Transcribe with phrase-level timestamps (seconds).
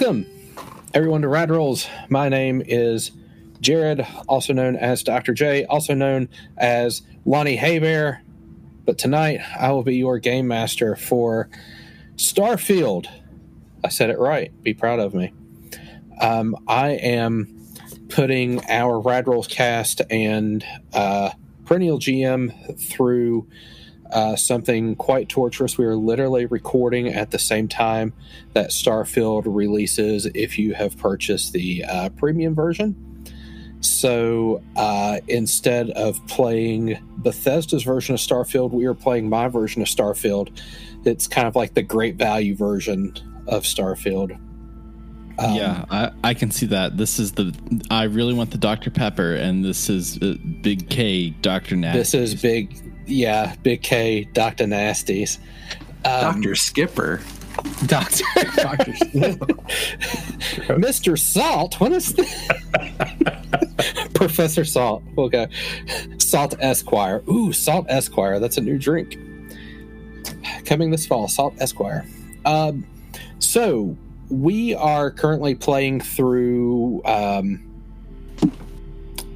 [0.00, 0.26] Welcome,
[0.94, 1.88] everyone, to Rad Rolls.
[2.08, 3.10] My name is
[3.60, 5.34] Jared, also known as Dr.
[5.34, 8.20] J, also known as Lonnie Haybear.
[8.84, 11.48] But tonight, I will be your game master for
[12.14, 13.08] Starfield.
[13.82, 14.52] I said it right.
[14.62, 15.32] Be proud of me.
[16.20, 17.66] Um, I am
[18.08, 21.30] putting our Rad Rolls cast and uh,
[21.64, 23.48] Perennial GM through
[24.10, 25.78] uh, something quite torturous.
[25.78, 28.12] We are literally recording at the same time
[28.54, 32.96] that Starfield releases if you have purchased the uh, premium version.
[33.80, 39.88] So uh, instead of playing Bethesda's version of Starfield, we are playing my version of
[39.88, 40.50] Starfield.
[41.04, 43.14] It's kind of like the great value version
[43.46, 44.38] of Starfield.
[45.38, 46.96] Um, yeah, I, I, can see that.
[46.96, 47.54] This is the
[47.92, 51.98] I really want the Dr Pepper, and this is uh, Big K Dr Nasty.
[51.98, 55.38] This is big, yeah, Big K Dr Nasties.
[56.04, 57.20] Um, Dr Skipper.
[57.86, 58.24] Doctor.
[58.56, 58.92] Doctor
[60.76, 61.18] Mr.
[61.18, 61.80] Salt.
[61.80, 62.48] What is this?
[64.14, 65.02] Professor Salt.
[65.16, 65.48] Okay.
[66.18, 67.22] Salt Esquire.
[67.28, 68.38] Ooh, Salt Esquire.
[68.38, 69.18] That's a new drink.
[70.66, 72.06] Coming this fall, Salt Esquire.
[72.44, 72.86] Um,
[73.38, 73.96] so
[74.28, 77.64] we are currently playing through um,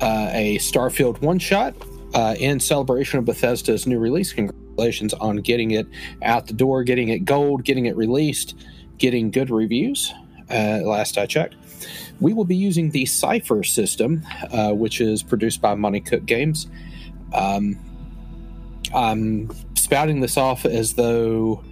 [0.00, 1.74] uh, a Starfield one shot
[2.14, 4.32] uh, in celebration of Bethesda's new release.
[4.32, 5.86] Congratulations on getting it
[6.22, 8.54] out the door, getting it gold, getting it released,
[8.98, 10.12] getting good reviews.
[10.50, 11.56] Uh, last I checked.
[12.20, 16.68] We will be using the Cypher system, uh, which is produced by Monte Cook Games.
[17.32, 17.78] Um,
[18.94, 21.64] I'm spouting this off as though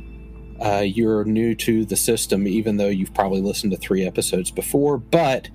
[0.60, 4.98] uh, you're new to the system, even though you've probably listened to three episodes before.
[4.98, 5.48] But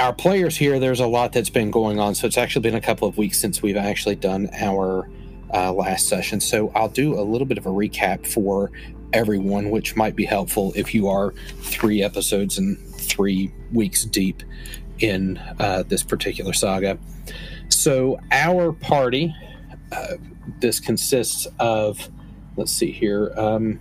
[0.00, 2.14] our players here, there's a lot that's been going on.
[2.14, 5.10] So it's actually been a couple of weeks since we've actually done our
[5.52, 6.40] uh, last session.
[6.40, 8.72] So I'll do a little bit of a recap for
[9.12, 14.42] everyone, which might be helpful if you are three episodes and three weeks deep
[15.00, 16.98] in uh, this particular saga.
[17.68, 19.34] So our party,
[19.92, 20.14] uh,
[20.60, 22.08] this consists of,
[22.56, 23.32] let's see here.
[23.36, 23.78] Um,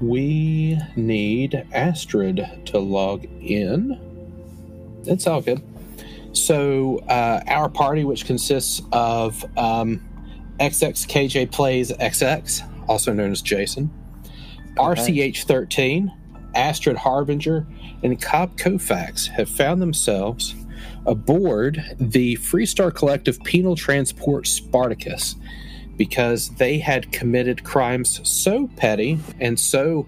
[0.00, 4.07] we need Astrid to log in.
[5.04, 5.62] It's all good.
[6.32, 10.06] So, uh, our party, which consists of um,
[10.60, 13.90] XXKJ Plays XX, also known as Jason,
[14.78, 15.32] okay.
[15.32, 16.14] RCH13,
[16.54, 17.66] Astrid Harbinger,
[18.02, 20.54] and Cobb Kofax, have found themselves
[21.06, 25.34] aboard the Freestar Collective Penal Transport Spartacus
[25.96, 30.06] because they had committed crimes so petty and so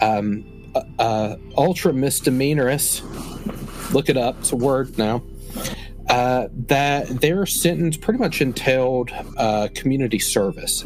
[0.00, 0.44] um,
[0.74, 3.02] uh, uh, ultra misdemeanorous.
[3.92, 5.22] Look it up; it's a word now.
[6.08, 10.84] Uh, that their sentence pretty much entailed uh, community service.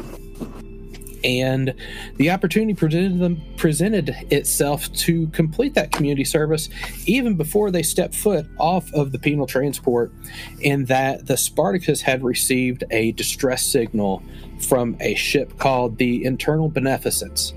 [1.23, 1.75] And
[2.17, 6.69] the opportunity presented them presented itself to complete that community service
[7.05, 10.11] even before they stepped foot off of the penal transport
[10.59, 14.23] in that the spartacus had received a distress signal
[14.59, 17.53] from a ship called the eternal beneficence.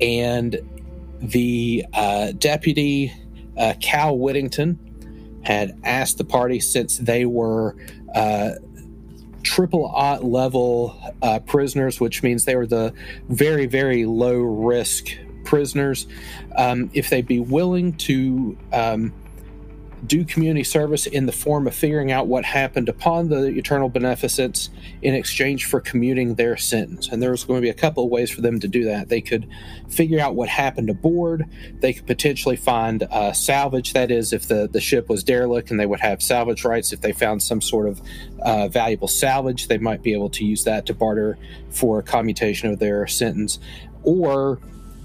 [0.00, 0.58] And
[1.20, 3.12] the uh, deputy
[3.56, 4.78] uh, cal whittington
[5.42, 7.76] had asked the party since they were
[8.14, 8.52] uh,
[9.42, 12.94] triple aught level uh, prisoners, which means they were the
[13.28, 15.08] very, very low risk
[15.44, 16.06] prisoners.
[16.56, 19.12] Um, if they'd be willing to um,
[20.06, 24.70] do community service in the form of figuring out what happened upon the eternal beneficence
[25.00, 27.08] in exchange for commuting their sentence.
[27.08, 29.08] And there was going to be a couple of ways for them to do that.
[29.08, 29.48] They could
[29.88, 31.46] figure out what happened aboard.
[31.80, 33.92] They could potentially find uh, salvage.
[33.92, 36.92] That is, if the, the ship was derelict and they would have salvage rights.
[36.92, 38.02] If they found some sort of
[38.40, 41.38] uh, valuable salvage, they might be able to use that to barter
[41.70, 43.60] for commutation of their sentence.
[44.02, 44.58] Or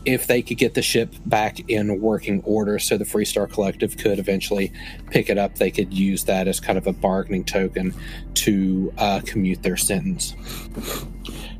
[0.08, 4.20] if they could get the ship back in working order so the Freestar Collective could
[4.20, 4.72] eventually
[5.12, 7.94] pick it up, they could use that as kind of a bargaining token
[8.34, 10.34] to uh, commute their sentence.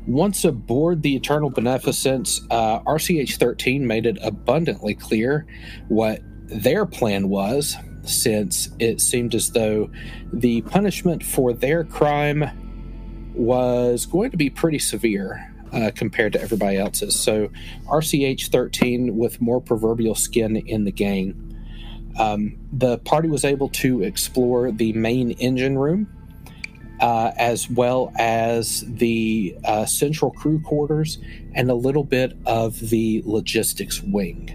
[0.06, 5.46] Once aboard the Eternal Beneficence, uh, RCH 13 made it abundantly clear
[5.88, 9.90] what their plan was, since it seemed as though
[10.32, 12.50] the punishment for their crime
[13.34, 17.18] was going to be pretty severe uh, compared to everybody else's.
[17.18, 17.50] So
[17.86, 21.44] RCH 13 with more proverbial skin in the game.
[22.18, 26.08] Um, the party was able to explore the main engine room
[27.00, 31.18] uh, as well as the uh, central crew quarters
[31.54, 34.54] and a little bit of the logistics wing.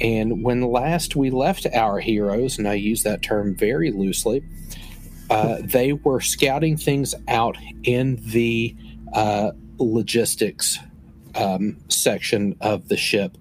[0.00, 4.42] And when last we left our heroes, and I use that term very loosely,
[5.30, 8.76] uh, they were scouting things out in the
[9.12, 9.52] uh,
[9.82, 10.78] logistics
[11.34, 13.36] um, section of the ship.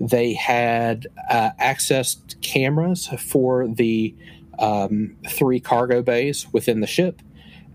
[0.00, 4.14] they had uh, accessed cameras for the
[4.58, 7.20] um, three cargo bays within the ship,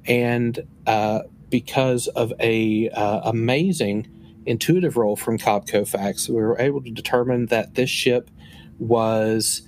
[0.06, 4.08] and uh, because of a uh, amazing
[4.46, 8.30] intuitive roll from Cobb Kofax, we were able to determine that this ship
[8.80, 9.62] was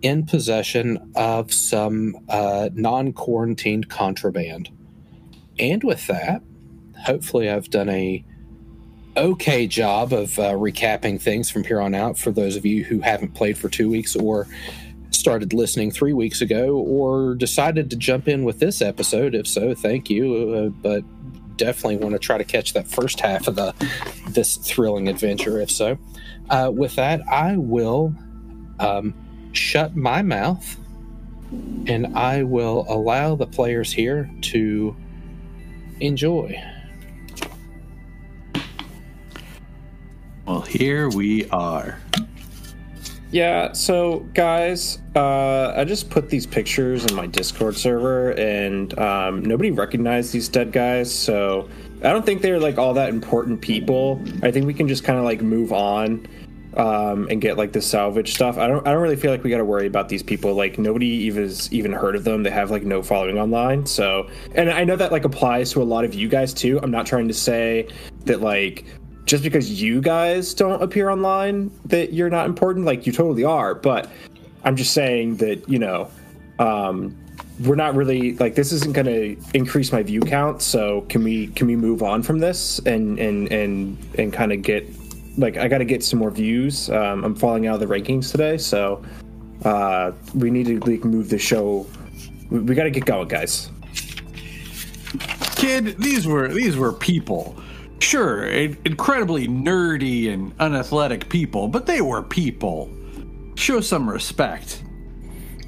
[0.00, 4.70] in possession of some uh, non-quarantined contraband.
[5.58, 6.42] And with that,
[7.04, 8.24] hopefully, I've done a
[9.16, 13.00] okay job of uh, recapping things from here on out for those of you who
[13.00, 14.46] haven't played for two weeks or
[15.10, 19.34] started listening three weeks ago or decided to jump in with this episode.
[19.34, 20.54] If so, thank you.
[20.54, 21.04] Uh, but
[21.56, 23.74] definitely want to try to catch that first half of the
[24.30, 25.60] this thrilling adventure.
[25.60, 25.98] If so,
[26.50, 28.14] uh, with that, I will
[28.80, 29.14] um,
[29.52, 30.76] shut my mouth
[31.86, 34.96] and I will allow the players here to
[36.00, 36.60] enjoy.
[40.46, 41.98] Well, here we are.
[43.30, 49.42] Yeah, so guys, uh, I just put these pictures in my Discord server, and um,
[49.42, 51.68] nobody recognized these dead guys, so
[52.04, 54.22] I don't think they're like all that important people.
[54.42, 56.26] I think we can just kind of like move on
[56.76, 58.58] um, and get like the salvage stuff.
[58.58, 60.54] I don't I don't really feel like we got to worry about these people.
[60.54, 62.42] Like nobody even has even heard of them.
[62.42, 63.86] They have like no following online.
[63.86, 66.80] So, and I know that like applies to a lot of you guys too.
[66.82, 67.88] I'm not trying to say
[68.24, 68.84] that like
[69.32, 73.74] just because you guys don't appear online that you're not important like you totally are
[73.74, 74.10] but
[74.64, 76.10] i'm just saying that you know
[76.58, 77.16] um,
[77.60, 81.46] we're not really like this isn't going to increase my view count so can we
[81.46, 84.86] can we move on from this and and and and kind of get
[85.38, 86.90] like i got to get some more views.
[86.90, 89.02] Um, i'm falling out of the rankings today so
[89.64, 91.86] uh, we need to like move the show
[92.50, 93.70] we, we got to get going guys.
[95.56, 97.61] Kid these were these were people
[98.02, 102.90] Sure, incredibly nerdy and unathletic people, but they were people.
[103.54, 104.82] Show some respect.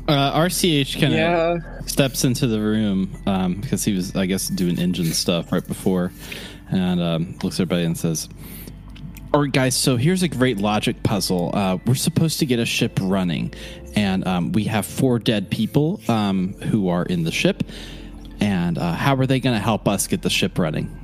[0.08, 1.80] Uh, RCH kind of yeah.
[1.86, 6.10] steps into the room um, because he was, I guess, doing engine stuff right before,
[6.72, 8.28] and um, looks at everybody and says,
[9.32, 9.76] "All right, guys.
[9.76, 11.52] So here's a great logic puzzle.
[11.54, 13.54] Uh, we're supposed to get a ship running,
[13.94, 17.62] and um, we have four dead people um, who are in the ship.
[18.40, 21.03] And uh, how are they going to help us get the ship running?"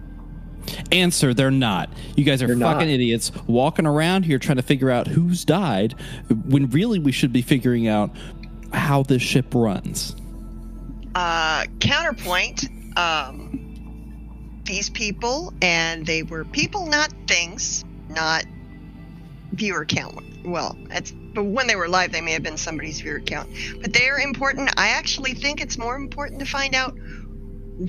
[0.92, 1.90] Answer, they're not.
[2.16, 2.94] You guys are they're fucking not.
[2.94, 5.94] idiots walking around here trying to figure out who's died
[6.46, 8.10] when really we should be figuring out
[8.72, 10.16] how this ship runs.
[11.14, 18.44] Uh, counterpoint, um, these people, and they were people, not things, not
[19.52, 20.22] viewer count.
[20.44, 23.50] Well, it's but when they were live, they may have been somebody's viewer count.
[23.80, 24.72] But they are important.
[24.76, 26.96] I actually think it's more important to find out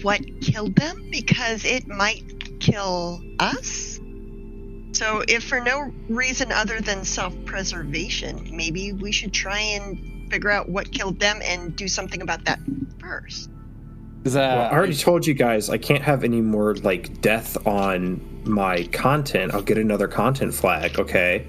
[0.04, 4.00] what killed them because it might kill us?
[4.94, 10.50] So, if for no reason other than self preservation, maybe we should try and figure
[10.50, 12.60] out what killed them and do something about that
[13.00, 13.50] first.
[14.24, 18.84] Well, I already told you guys I can't have any more like death on my
[18.91, 19.53] content.
[19.53, 21.48] I'll get another content flag, okay?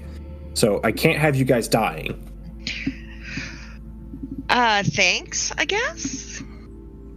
[0.55, 2.19] So I can't have you guys dying.
[4.49, 6.41] Uh, thanks, I guess.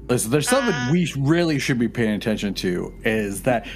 [0.09, 3.67] Listen, there's something uh, we really should be paying attention to is that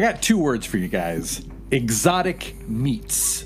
[0.00, 3.44] I got two words for you guys exotic meats.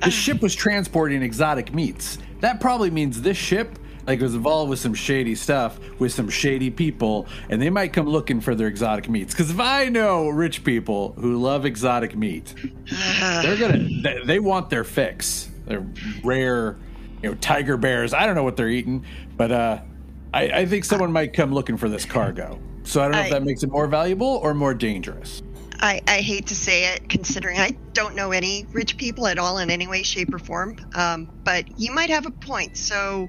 [0.00, 2.18] The ship was transporting exotic meats.
[2.38, 6.70] That probably means this ship like was involved with some shady stuff with some shady
[6.70, 10.64] people and they might come looking for their exotic meats because if i know rich
[10.64, 12.52] people who love exotic meat
[13.20, 15.86] they're gonna they, they, want their fix their
[16.24, 16.78] rare
[17.22, 19.04] you know tiger bears i don't know what they're eating
[19.36, 19.78] but uh
[20.34, 22.58] I, I think someone might come looking for this cargo.
[22.84, 25.42] So I don't know I, if that makes it more valuable or more dangerous.
[25.82, 29.58] I, I hate to say it, considering I don't know any rich people at all
[29.58, 30.76] in any way, shape, or form.
[30.94, 32.76] Um, but you might have a point.
[32.76, 33.28] So,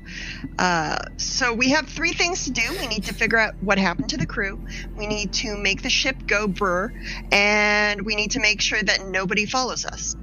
[0.60, 2.62] uh, so we have three things to do.
[2.80, 4.64] We need to figure out what happened to the crew.
[4.96, 6.94] We need to make the ship go brr,
[7.32, 10.16] and we need to make sure that nobody follows us.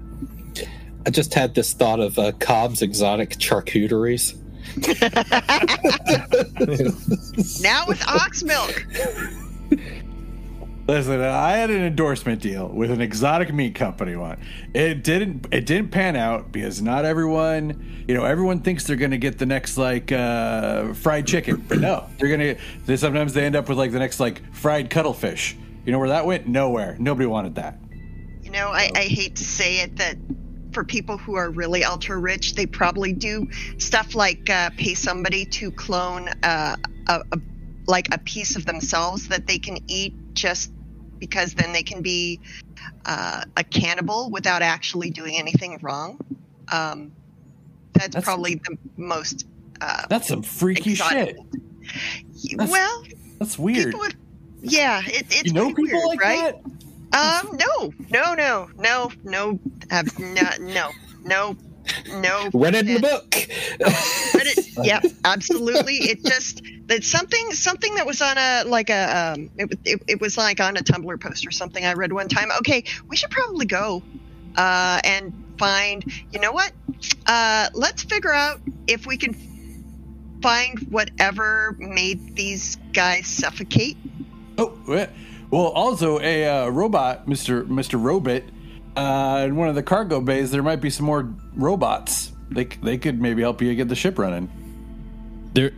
[1.05, 4.37] I just had this thought of uh, Cobb's exotic charcuteries.
[7.61, 8.87] now with ox milk.
[10.91, 14.41] Listen, I had an endorsement deal with an exotic meat company one.
[14.75, 19.13] It didn't it didn't pan out because not everyone, you know, everyone thinks they're going
[19.13, 21.65] to get the next like uh, fried chicken.
[21.69, 24.43] But no, they're going to they sometimes they end up with like the next like
[24.53, 25.57] fried cuttlefish.
[25.85, 26.49] You know where that went?
[26.49, 26.97] Nowhere.
[26.99, 27.79] Nobody wanted that.
[28.43, 30.17] You know, I, I hate to say it that
[30.73, 35.45] for people who are really ultra rich, they probably do stuff like uh, pay somebody
[35.45, 36.75] to clone uh,
[37.07, 37.39] a, a,
[37.87, 40.73] like a piece of themselves that they can eat just
[41.21, 42.41] because then they can be
[43.07, 46.19] uh, a cannibal without actually doing anything wrong.
[46.73, 47.13] Um,
[47.93, 49.47] that's, that's probably the most.
[49.81, 51.37] Uh, that's some freaky exotic.
[51.37, 52.57] shit.
[52.57, 53.05] That's, well,
[53.39, 53.95] that's weird.
[53.95, 54.17] Would,
[54.63, 56.55] yeah, it, it's you know people weird, like right?
[57.13, 57.47] that.
[57.47, 59.59] Um, no, no, no, no, no,
[59.91, 60.91] have no, no,
[61.25, 61.57] no,
[62.09, 62.51] no.
[62.55, 63.35] Read it in the book.
[63.35, 64.67] Read it.
[64.83, 65.97] Yeah, absolutely.
[65.97, 70.21] It just that something something that was on a like a um it, it, it
[70.21, 72.49] was like on a Tumblr post or something I read one time.
[72.59, 74.03] Okay, we should probably go
[74.57, 76.05] uh, and find.
[76.33, 76.73] You know what?
[77.27, 79.35] Uh, let's figure out if we can
[80.43, 83.97] find whatever made these guys suffocate.
[84.59, 84.77] Oh,
[85.51, 88.43] well, also a uh, robot, Mister Mister Robot
[88.97, 92.33] uh, in one of the cargo bays, there might be some more robots.
[92.51, 94.51] They they could maybe help you get the ship running.
[95.55, 95.73] There,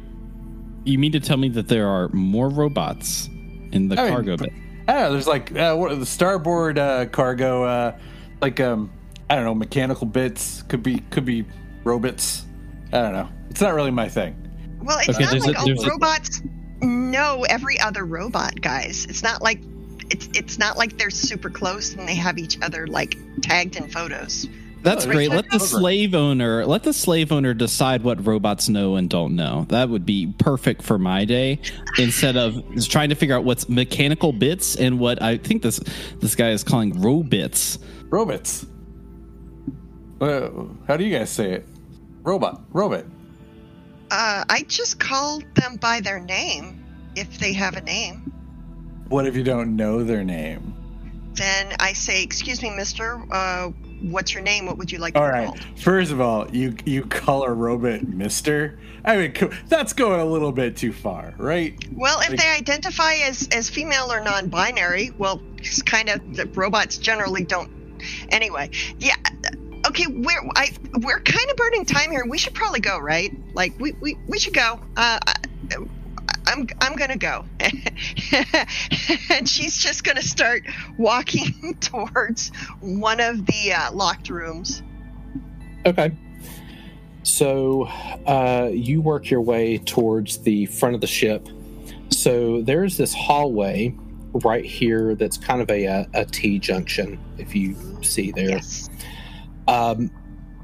[0.84, 3.28] you mean to tell me that there are more robots
[3.72, 4.52] in the I cargo mean, bay?
[4.88, 7.98] Yeah, there's like uh, what the starboard uh, cargo, uh,
[8.40, 8.90] like um,
[9.30, 10.62] I don't know, mechanical bits.
[10.62, 11.44] Could be could be
[11.84, 12.44] robots.
[12.92, 13.28] I don't know.
[13.50, 14.36] It's not really my thing.
[14.82, 16.40] Well, it's okay, not like a, all robots
[16.80, 16.84] a...
[16.84, 19.06] know every other robot, guys.
[19.08, 19.60] It's not like
[20.10, 23.88] it's it's not like they're super close and they have each other like tagged in
[23.88, 24.48] photos.
[24.82, 25.30] That's great.
[25.30, 29.66] Let the slave owner let the slave owner decide what robots know and don't know.
[29.68, 31.60] That would be perfect for my day.
[31.98, 35.78] Instead of trying to figure out what's mechanical bits and what I think this
[36.20, 37.78] this guy is calling robits.
[38.10, 38.66] Robots.
[40.18, 41.68] Well, how do you guys say it?
[42.22, 42.62] Robot.
[42.70, 43.04] Robot.
[44.10, 46.84] Uh, I just call them by their name
[47.16, 48.32] if they have a name.
[49.08, 50.74] What if you don't know their name?
[51.34, 53.24] Then I say, "Excuse me, Mister.
[53.30, 53.70] Uh,
[54.10, 54.66] what's your name?
[54.66, 55.50] What would you like?" All right.
[55.76, 58.78] First of all, you you call a robot Mister.
[59.04, 59.34] I mean,
[59.68, 61.74] that's going a little bit too far, right?
[61.92, 66.46] Well, if like, they identify as as female or non-binary, well, it's kind of the
[66.46, 67.70] robots generally don't.
[68.30, 69.16] Anyway, yeah.
[69.86, 72.24] Okay, we're I we're kind of burning time here.
[72.28, 73.32] We should probably go, right?
[73.54, 74.78] Like we we, we should go.
[74.96, 75.18] Uh,
[76.46, 77.44] I'm I'm gonna go,
[79.30, 80.64] and she's just gonna start
[80.98, 84.82] walking towards one of the uh, locked rooms.
[85.86, 86.12] Okay.
[87.22, 87.84] So
[88.26, 91.48] uh, you work your way towards the front of the ship.
[92.10, 93.94] So there's this hallway
[94.44, 98.50] right here that's kind of a, a, a T junction, if you see there.
[98.50, 98.90] Yes.
[99.68, 100.10] Um,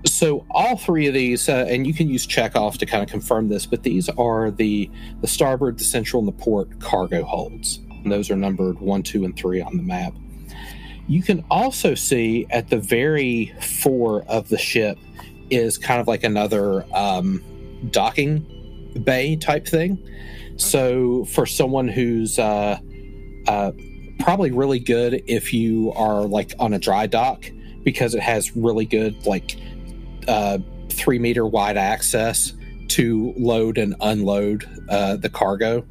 [0.04, 3.48] so all three of these, uh, and you can use Chekhov to kind of confirm
[3.48, 4.90] this, but these are the
[5.20, 7.80] the starboard, the central, and the port cargo holds.
[7.90, 10.14] And those are numbered one, two, and three on the map.
[11.08, 14.98] You can also see at the very fore of the ship
[15.50, 17.42] is kind of like another um,
[17.90, 18.46] docking
[19.02, 19.98] bay type thing.
[20.56, 22.78] So for someone who's uh,
[23.46, 23.72] uh,
[24.20, 27.50] probably really good if you are like on a dry dock
[27.84, 29.56] because it has really good like
[30.28, 30.58] uh,
[30.90, 32.52] three meter wide access
[32.88, 35.84] to load and unload uh, the cargo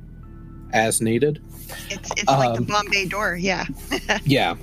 [0.73, 1.41] as needed.
[1.89, 3.65] It's, it's um, like the um, bomb bay door, yeah.
[4.23, 4.55] yeah,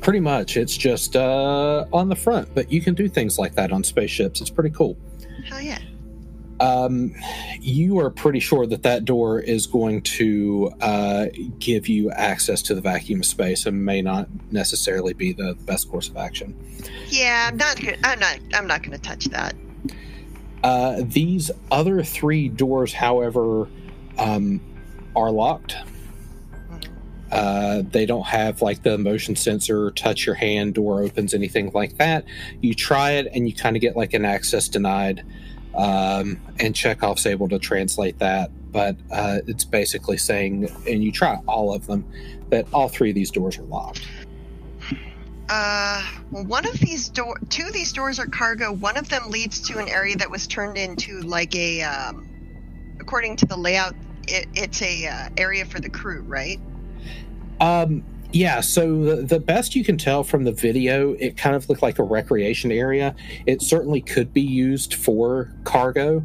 [0.00, 0.56] pretty much.
[0.56, 4.40] It's just uh, on the front, but you can do things like that on spaceships.
[4.40, 4.96] It's pretty cool.
[5.46, 5.78] Hell yeah
[6.60, 7.14] um,
[7.58, 11.26] you are pretty sure that that door is going to uh,
[11.58, 16.08] give you access to the vacuum space and may not necessarily be the best course
[16.08, 16.54] of action.
[17.08, 17.82] Yeah, I'm not.
[18.04, 18.38] I'm not.
[18.54, 19.54] I'm not going to touch that.
[20.62, 23.66] Uh, these other three doors, however,
[24.18, 24.60] um,
[25.16, 25.76] are locked.
[26.52, 26.92] Mm-hmm.
[27.32, 31.96] Uh, they don't have like the motion sensor, touch your hand, door opens, anything like
[31.96, 32.26] that.
[32.60, 35.24] You try it and you kind of get like an access denied
[35.74, 38.50] um, and Chekhov's able to translate that.
[38.72, 42.04] But uh, it's basically saying, and you try all of them,
[42.50, 44.06] that all three of these doors are locked.
[45.48, 48.72] Uh, well, one of these door, two of these doors are cargo.
[48.72, 52.28] One of them leads to an area that was turned into like a, um,
[53.00, 53.94] according to the layout,
[54.28, 56.60] it, it's a uh, area for the crew, right?
[57.60, 61.82] Um, yeah, so the, best you can tell from the video, it kind of looked
[61.82, 63.14] like a recreation area.
[63.46, 66.24] It certainly could be used for cargo,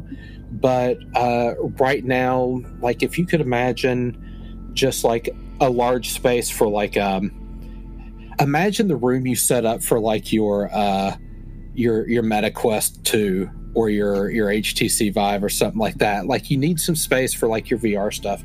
[0.52, 5.28] but uh, right now, like if you could imagine just like
[5.60, 7.32] a large space for like um,
[8.38, 11.16] imagine the room you set up for like your uh,
[11.74, 16.26] your your MetaQuest two or your your HTC Vive or something like that.
[16.26, 18.42] Like you need some space for like your VR stuff.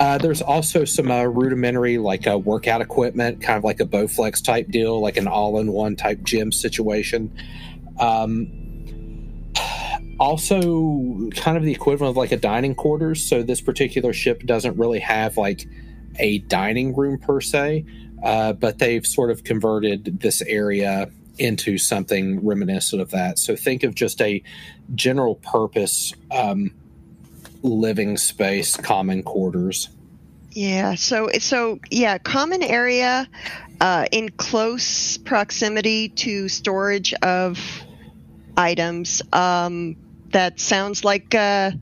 [0.00, 4.42] Uh, there's also some uh, rudimentary, like uh, workout equipment, kind of like a Bowflex
[4.42, 7.32] type deal, like an all-in-one type gym situation.
[8.00, 8.48] Um,
[10.18, 13.24] also, kind of the equivalent of like a dining quarters.
[13.24, 15.66] So this particular ship doesn't really have like
[16.18, 17.84] a dining room per se,
[18.22, 23.38] uh, but they've sort of converted this area into something reminiscent of that.
[23.38, 24.42] So think of just a
[24.94, 26.70] general purpose um,
[27.64, 29.88] living space, common quarters.
[30.52, 30.94] Yeah.
[30.94, 33.28] So so yeah, common area
[33.80, 37.58] uh, in close proximity to storage of
[38.56, 39.20] items.
[39.32, 39.96] Um,
[40.30, 41.72] that sounds like uh,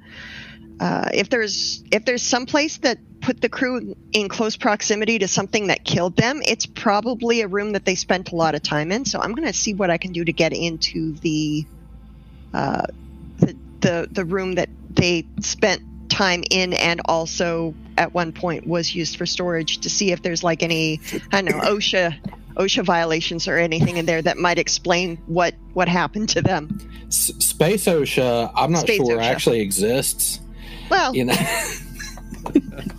[0.80, 5.28] uh, if there's if there's some place that put the crew in close proximity to
[5.28, 8.90] something that killed them, it's probably a room that they spent a lot of time
[8.90, 9.04] in.
[9.04, 11.64] So I'm going to see what I can do to get into the
[12.52, 12.82] uh,
[13.82, 19.16] the, the room that they spent time in and also at one point was used
[19.16, 21.00] for storage to see if there's like any
[21.32, 22.18] I don't know OSHA
[22.56, 26.78] OSHA violations or anything in there that might explain what what happened to them.
[27.06, 29.22] S- Space OSHA, I'm not Space sure OSHA.
[29.24, 30.40] actually exists.
[30.90, 31.34] Well, You know,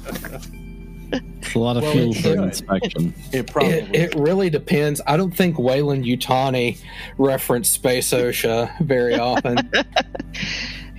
[1.54, 3.14] It's a lot of Well, fuel for inspection.
[3.32, 3.74] It probably.
[3.74, 5.02] it, it really depends.
[5.06, 6.80] I don't think Weyland-Yutani
[7.20, 9.60] referenced Space OSHA very often.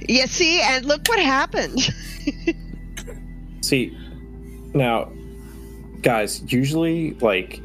[0.08, 0.26] yeah.
[0.26, 1.92] See, and look what happened.
[3.62, 3.98] See,
[4.74, 5.10] now,
[6.02, 7.60] guys, usually, like,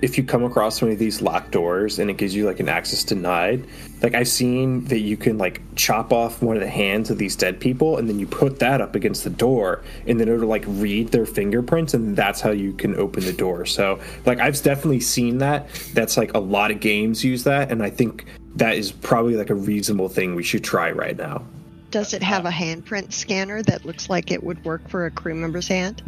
[0.00, 2.68] if you come across one of these locked doors and it gives you like an
[2.68, 3.66] access denied,
[4.02, 7.34] like I've seen that you can like chop off one of the hands of these
[7.34, 10.64] dead people and then you put that up against the door and then it'll like
[10.66, 13.66] read their fingerprints and that's how you can open the door.
[13.66, 15.68] So like I've definitely seen that.
[15.94, 18.26] That's like a lot of games use that and I think
[18.56, 21.44] that is probably like a reasonable thing we should try right now.
[21.90, 25.34] Does it have a handprint scanner that looks like it would work for a crew
[25.34, 26.02] member's hand?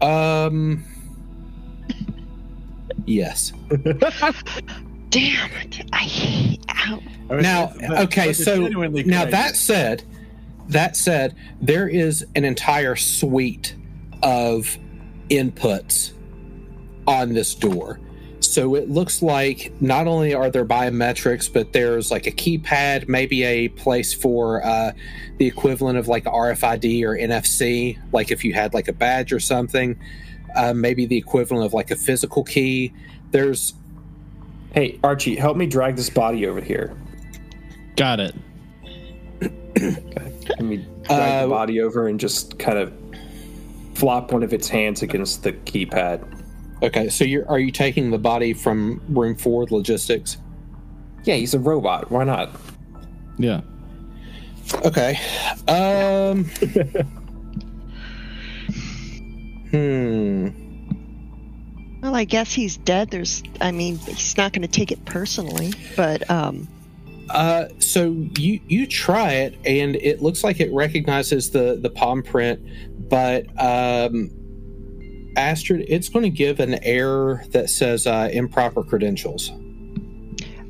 [0.00, 0.84] Um,
[3.06, 3.52] yes.
[5.10, 5.84] Damn it!
[5.92, 6.64] I hate.
[6.70, 7.02] Ow.
[7.28, 10.02] I mean, Now, okay, so now that said,
[10.68, 13.74] that said, there is an entire suite
[14.22, 14.78] of
[15.28, 16.12] inputs
[17.06, 18.00] on this door.
[18.40, 23.44] So it looks like not only are there biometrics, but there's like a keypad, maybe
[23.44, 24.92] a place for uh,
[25.38, 29.40] the equivalent of like RFID or NFC, like if you had like a badge or
[29.40, 29.98] something,
[30.56, 32.92] uh, maybe the equivalent of like a physical key.
[33.30, 33.74] There's
[34.74, 36.96] Hey, Archie, help me drag this body over here.
[37.96, 38.34] Got it.
[39.40, 42.92] Let me drag Uh, the body over and just kind of
[43.94, 46.22] flop one of its hands against the keypad.
[46.82, 47.08] okay.
[47.10, 50.38] So you're are you taking the body from room four logistics?
[51.24, 52.10] Yeah, he's a robot.
[52.10, 52.50] Why not?
[53.38, 53.60] Yeah.
[54.86, 55.18] Okay.
[55.68, 56.46] Um.
[59.72, 60.48] hmm.
[62.02, 63.10] Well, I guess he's dead.
[63.10, 66.68] There's, I mean, he's not going to take it personally, but um,
[67.30, 67.66] Uh.
[67.78, 72.60] So you you try it, and it looks like it recognizes the the palm print,
[73.08, 74.30] but um,
[75.36, 79.50] Astrid, it's going to give an error that says uh, improper credentials.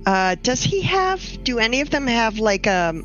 [0.07, 1.21] uh, does he have?
[1.45, 3.05] Do any of them have like um,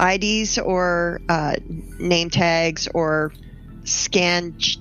[0.00, 1.56] IDs or uh,
[1.98, 3.32] name tags or
[3.84, 4.78] scan ch-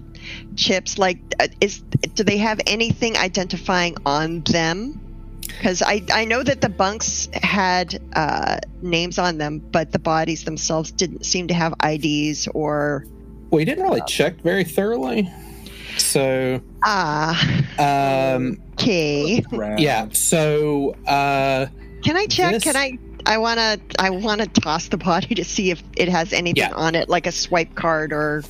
[0.55, 0.97] chips?
[0.97, 1.79] Like, uh, is
[2.15, 5.01] do they have anything identifying on them?
[5.41, 10.43] Because I, I know that the bunks had uh, names on them, but the bodies
[10.43, 13.05] themselves didn't seem to have IDs or
[13.51, 15.31] we didn't really check very thoroughly.
[15.97, 18.35] So, ah.
[18.35, 19.43] um, Okay.
[19.77, 20.09] Yeah.
[20.11, 21.67] So, uh,
[22.03, 22.53] Can I check?
[22.53, 22.97] This- Can I?
[23.25, 23.77] I wanna.
[23.97, 26.75] I wanna toss the body to see if it has anything Yeah.
[26.75, 28.43] on it, like a swipe card or.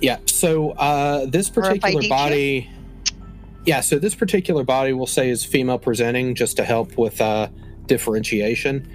[0.00, 0.18] Yeah.
[0.26, 2.70] So uh, this Or if I particular body,
[3.64, 3.80] yeah.
[3.80, 7.48] So this particular body, we'll say, is female presenting, just to help with uh,
[7.86, 8.90] differentiation.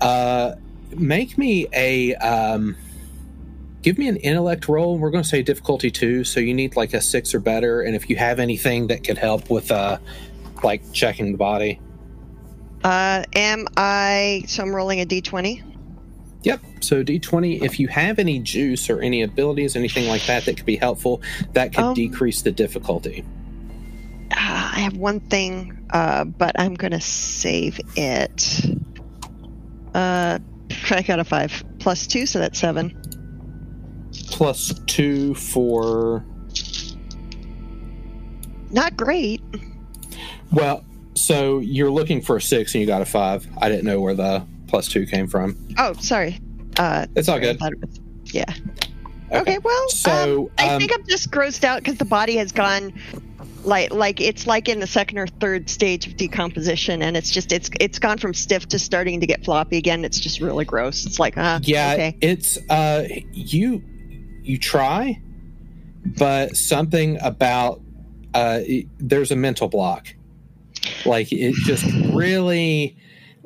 [0.00, 0.54] Uh,
[0.96, 2.14] make me a.
[2.16, 2.76] Um,
[3.82, 4.98] give me an intellect roll.
[4.98, 6.24] We're going to say difficulty two.
[6.24, 9.18] So you need like a six or better, and if you have anything that could
[9.18, 9.98] help with, uh,
[10.62, 11.80] like checking the body.
[12.82, 14.44] Uh, am I?
[14.46, 15.73] So I'm rolling a d20.
[16.44, 16.60] Yep.
[16.80, 20.66] So D20, if you have any juice or any abilities, anything like that that could
[20.66, 21.20] be helpful,
[21.52, 23.24] that could Um, decrease the difficulty.
[24.32, 28.60] Ah, I have one thing, uh, but I'm gonna save it.
[29.94, 30.38] Uh,
[30.90, 32.96] I got a five plus two, so that's seven.
[34.30, 36.24] plus two for
[38.70, 39.40] Not great.
[40.52, 44.00] well so you're looking for a six and you got a five i didn't know
[44.00, 46.40] where the plus two came from Oh, sorry.
[46.78, 48.44] Uh, it's all sorry, good was- yeah.
[49.32, 49.58] Okay.
[49.58, 52.92] well, So, um, I um, think I'm just grossed out because the body has gone
[53.64, 57.50] like like it's like in the second or third stage of decomposition, and it's just
[57.52, 60.04] it's it's gone from stiff to starting to get floppy again.
[60.04, 61.06] It's just really gross.
[61.06, 62.16] It's like, uh, yeah okay.
[62.20, 63.82] it's uh you
[64.42, 65.20] you try
[66.18, 67.80] but something about
[68.34, 70.14] uh it- there's a mental block
[71.06, 72.96] Like it just really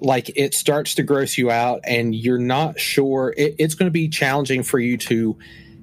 [0.01, 3.93] like it starts to gross you out and you're not sure it, it's going to
[3.93, 5.37] be challenging for you to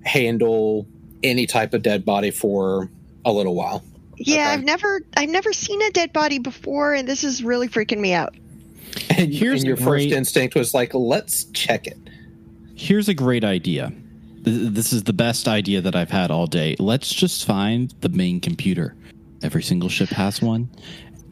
[0.05, 0.87] handle
[1.23, 2.89] any type of dead body for
[3.25, 3.83] a little while
[4.17, 4.43] Yeah, Okay.
[4.43, 8.13] I've never I've never seen a dead body before, and this is really freaking me
[8.13, 8.33] out.
[9.09, 11.97] and, Here's and your a first instinct was like let's check it
[12.75, 13.93] Here's a great idea.
[14.41, 16.75] This is the best idea that I've had all day.
[16.77, 18.95] Let's just find the main computer.
[19.41, 20.69] Every single ship has one.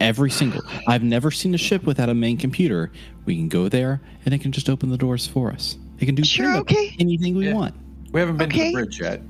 [0.00, 0.60] Every single.
[0.88, 2.90] I've never seen a ship without a main computer.
[3.24, 5.76] We can go there and it can just open the doors for us.
[6.00, 6.94] It can do Sure, okay.
[6.98, 7.54] anything we Yeah.
[7.54, 7.74] want.
[8.12, 9.22] We haven't been to the bridge yet.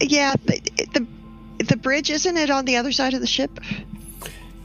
[0.00, 0.60] Yeah, the,
[0.94, 1.06] the
[1.64, 3.58] the bridge isn't it on the other side of the ship?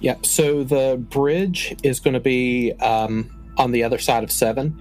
[0.01, 4.77] Yeah, so the bridge is going to be um, on the other side of seven.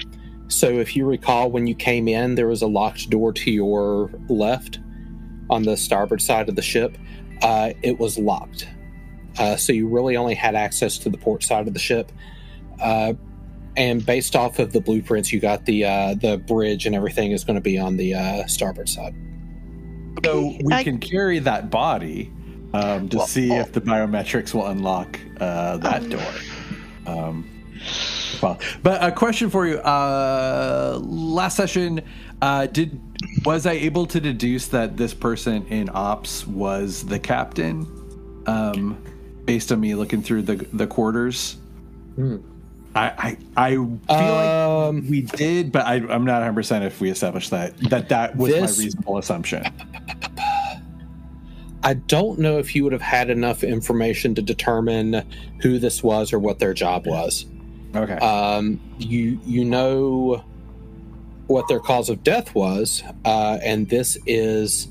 [0.49, 4.11] So if you recall, when you came in, there was a locked door to your
[4.29, 4.81] left
[5.49, 6.99] on the starboard side of the ship.
[7.43, 8.67] Uh, it was locked.
[9.39, 12.11] Uh, so you really only had access to the port side of the ship.
[12.81, 13.15] Uh,
[13.77, 17.45] and based off of the blueprints, you got the uh, the bridge and everything is
[17.45, 19.15] going to be on the uh, starboard side.
[20.25, 22.33] So we I- can carry that body
[22.75, 23.61] um, to Well, see oh.
[23.61, 26.09] if the biometrics will unlock uh, that Oh.
[26.09, 26.33] door.
[27.07, 27.49] Um,
[28.43, 29.79] well, but a question for you.
[29.79, 32.03] Uh, last session,
[32.43, 33.01] uh, did
[33.45, 37.87] was I able to deduce that this person in ops was the captain,
[38.47, 39.03] um,
[39.45, 41.57] based on me looking through the the quarters?
[42.17, 42.37] Hmm.
[42.95, 47.01] I I, I feel Um, like we did, but I, I'm not 100 percent if
[47.01, 49.65] we established that that that was This- my reasonable assumption.
[51.83, 55.25] I don't know if you would have had enough information to determine
[55.63, 57.47] who this was or what their job was.
[57.97, 58.17] Okay.
[58.17, 60.45] Um, you you know
[61.47, 64.89] what their cause of death was, uh, and this is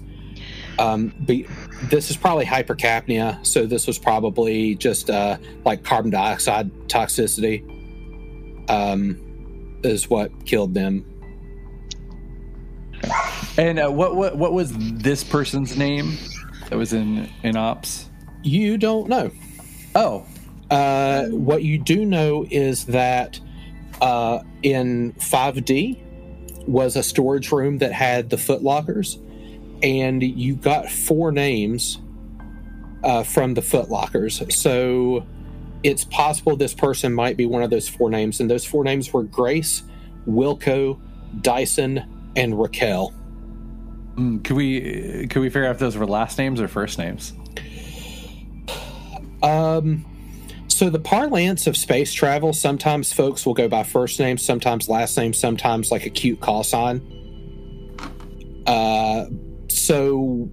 [0.79, 1.45] um, be,
[1.83, 3.45] this is probably hypercapnia.
[3.45, 7.63] So this was probably just uh, like carbon dioxide toxicity.
[8.69, 9.25] Um,
[9.83, 11.05] is what killed them.
[13.57, 16.17] And uh, what what what was this person's name
[16.69, 18.09] that was in in ops?
[18.43, 19.31] You don't know.
[19.95, 20.25] Oh,
[20.69, 23.39] Uh, what you do know is that
[24.01, 25.97] uh, in 5D
[26.67, 29.17] was a storage room that had the foot lockers,
[29.81, 31.99] and you got four names
[33.03, 34.41] uh, from the foot lockers.
[34.55, 35.25] So
[35.83, 39.13] it's possible this person might be one of those four names, and those four names
[39.13, 39.83] were Grace,
[40.27, 40.99] Wilco,
[41.41, 43.13] Dyson, and Raquel.
[44.15, 47.33] mm, could we could we figure out if those were last names or first names?
[49.41, 50.05] Um,
[50.67, 55.17] so the parlance of space travel, sometimes folks will go by first name, sometimes last
[55.17, 57.01] name, sometimes like a cute call sign.
[58.67, 59.25] Uh,
[59.89, 60.47] so,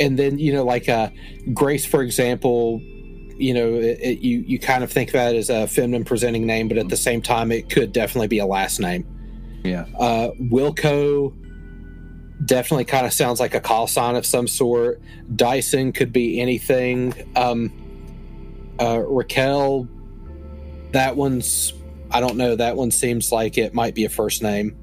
[0.00, 1.10] and then you know, like uh,
[1.52, 5.50] Grace, for example, you know, it, it, you you kind of think of that as
[5.50, 8.80] a feminine presenting name, but at the same time, it could definitely be a last
[8.80, 9.06] name.
[9.62, 9.86] Yeah.
[9.96, 11.32] Uh, Wilco
[12.44, 15.00] definitely kind of sounds like a call sign of some sort.
[15.36, 17.14] Dyson could be anything.
[17.36, 17.70] Um,
[18.80, 19.86] uh, Raquel,
[20.90, 21.72] that one's,
[22.10, 24.76] I don't know, that one seems like it might be a first name.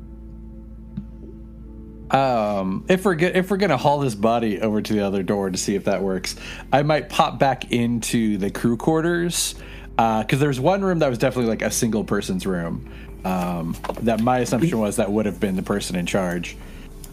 [2.11, 5.57] Um, if we're if we're gonna haul this body over to the other door to
[5.57, 6.35] see if that works,
[6.71, 9.55] I might pop back into the crew quarters
[9.95, 12.91] because there's one room that was definitely like a single person's room.
[13.23, 16.57] Um, that my assumption was that would have been the person in charge.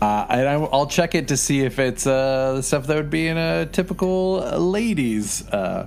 [0.00, 3.26] Uh, and I, I'll check it to see if it's uh, stuff that would be
[3.26, 5.86] in a typical uh, ladies' uh,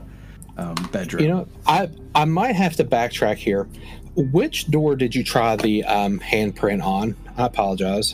[0.58, 1.24] um, bedroom.
[1.24, 3.68] You know, I I might have to backtrack here.
[4.16, 7.16] Which door did you try the um, handprint on?
[7.38, 8.14] I apologize.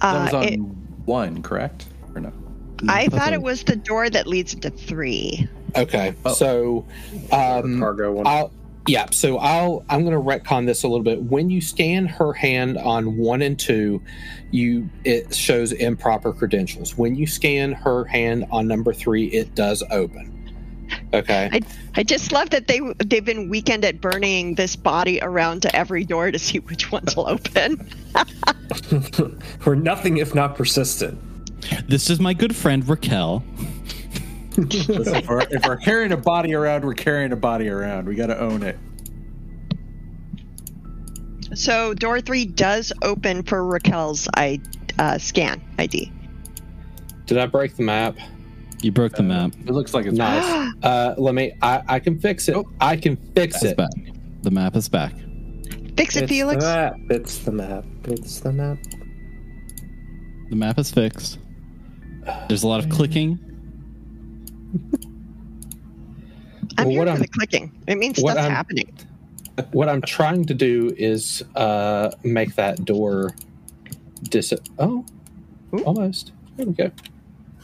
[0.00, 0.60] That was Uh, on it,
[1.06, 1.86] one, correct?
[2.14, 2.32] Or no?
[2.88, 5.48] I thought it was the door that leads into three.
[5.76, 6.32] Okay, Oh.
[6.34, 6.86] so
[7.32, 8.26] um, Cargo one.
[8.26, 8.52] I'll
[8.86, 11.22] yeah, so I'll I'm going to retcon this a little bit.
[11.24, 14.00] When you scan her hand on one and two,
[14.50, 16.96] you it shows improper credentials.
[16.96, 20.37] When you scan her hand on number three, it does open.
[21.14, 21.48] Okay.
[21.52, 21.60] I
[21.96, 26.04] I just love that they they've been weekend at burning this body around to every
[26.04, 27.88] door to see which ones will open.
[29.64, 31.18] We're nothing if not persistent.
[31.88, 33.42] This is my good friend Raquel.
[34.56, 38.08] Listen, if, we're, if we're carrying a body around, we're carrying a body around.
[38.08, 38.76] We got to own it.
[41.54, 44.60] So door three does open for Raquel's I
[44.98, 46.12] uh, scan ID.
[47.26, 48.16] Did I break the map?
[48.82, 49.52] You broke the map.
[49.66, 50.72] It looks like it's Nice.
[50.82, 51.52] uh, let me.
[51.62, 52.52] I, I can fix it.
[52.52, 52.68] Nope.
[52.80, 53.76] I can fix it.
[53.76, 53.90] back.
[54.42, 55.12] The map is back.
[55.96, 56.62] Fix it, it's Felix.
[56.64, 56.94] the map.
[57.10, 57.84] It's the map.
[58.04, 58.78] It's the map.
[60.50, 61.38] The map is fixed.
[62.48, 63.38] There's a lot of clicking.
[66.76, 67.72] I'm I'm Well, here what for I'm- the clicking.
[67.88, 68.96] It means what stuff's I'm- happening.
[69.72, 73.34] What I'm trying to do is uh, make that door
[74.22, 74.52] dis.
[74.78, 75.04] Oh,
[75.74, 75.78] Ooh.
[75.84, 76.30] almost.
[76.56, 76.92] There we go.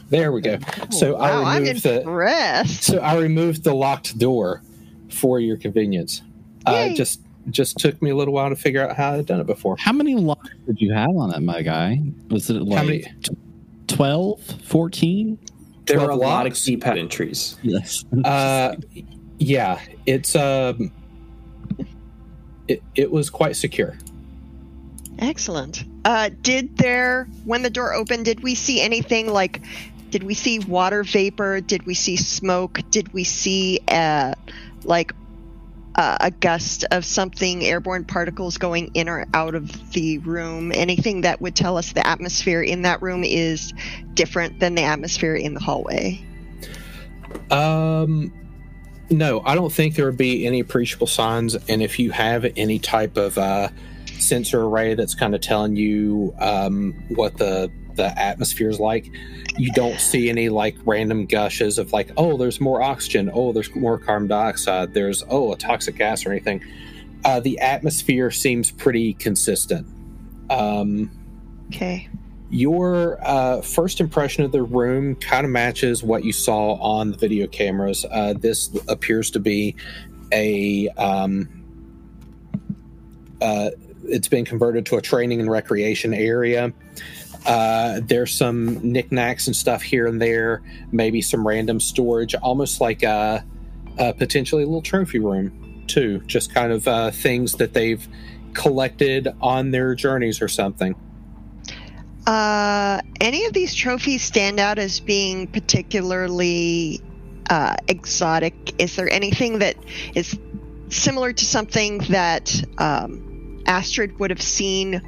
[0.09, 0.59] There we go.
[0.91, 2.63] So wow, I I'm removed the.
[2.67, 4.61] So I removed the locked door
[5.09, 6.21] for your convenience.
[6.65, 9.47] Uh, just just took me a little while to figure out how I'd done it
[9.47, 9.77] before.
[9.77, 12.01] How many locks did you have on it, my guy?
[12.29, 13.05] Was it like How many-
[13.87, 15.37] 12, 14?
[15.85, 16.61] There were a lot of locks?
[16.61, 17.57] keypad entries.
[17.61, 18.03] Yes.
[18.23, 18.75] Uh,
[19.37, 20.91] yeah, it's um,
[22.67, 23.95] it it was quite secure.
[25.19, 25.83] Excellent.
[26.03, 29.61] Uh, did there, when the door opened, did we see anything like,
[30.15, 31.59] did we see water vapor?
[31.59, 32.79] Did we see smoke?
[32.89, 34.33] Did we see, uh,
[34.85, 35.11] like,
[35.93, 40.71] uh, a gust of something, airborne particles going in or out of the room?
[40.73, 43.73] Anything that would tell us the atmosphere in that room is
[44.13, 46.23] different than the atmosphere in the hallway?
[47.51, 48.31] Um,
[49.09, 51.55] no, I don't think there would be any appreciable signs.
[51.67, 53.67] And if you have any type of uh,
[54.17, 59.09] sensor array that's kind of telling you um, what the the atmosphere is like,
[59.57, 63.73] you don't see any like random gushes of like, oh, there's more oxygen, oh, there's
[63.75, 66.63] more carbon dioxide, there's oh, a toxic gas or anything.
[67.23, 69.87] Uh, the atmosphere seems pretty consistent.
[70.49, 71.09] Um,
[71.73, 72.07] Okay.
[72.51, 77.17] your uh, first impression of the room kind of matches what you saw on the
[77.17, 78.05] video cameras.
[78.11, 79.75] Uh, this appears to be
[80.31, 80.89] a.
[80.89, 81.49] Um,
[83.41, 83.71] uh,
[84.07, 86.71] it's been converted to a training and recreation area.
[87.45, 93.03] Uh, there's some knickknacks and stuff here and there, maybe some random storage, almost like
[93.03, 93.45] a,
[93.99, 96.19] a potentially a little trophy room, too.
[96.25, 98.07] Just kind of uh, things that they've
[98.53, 100.95] collected on their journeys or something.
[102.25, 106.99] Uh, any of these trophies stand out as being particularly
[107.49, 108.81] uh, exotic?
[108.81, 109.75] Is there anything that
[110.15, 110.37] is
[110.89, 115.01] similar to something that um, Astrid would have seen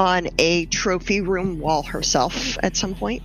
[0.00, 3.22] on a trophy room wall herself at some point?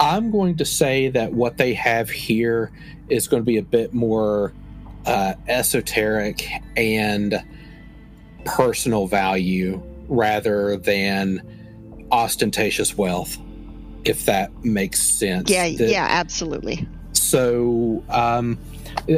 [0.00, 2.72] I'm going to say that what they have here
[3.10, 4.54] is going to be a bit more
[5.04, 7.44] uh, esoteric and
[8.46, 13.36] personal value rather than ostentatious wealth,
[14.04, 15.50] if that makes sense.
[15.50, 16.88] Yeah, yeah, absolutely.
[17.12, 18.58] So um,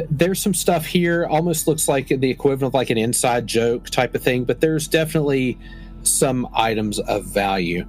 [0.09, 4.15] there's some stuff here, almost looks like the equivalent of like an inside joke type
[4.15, 5.57] of thing, but there's definitely
[6.03, 7.85] some items of value.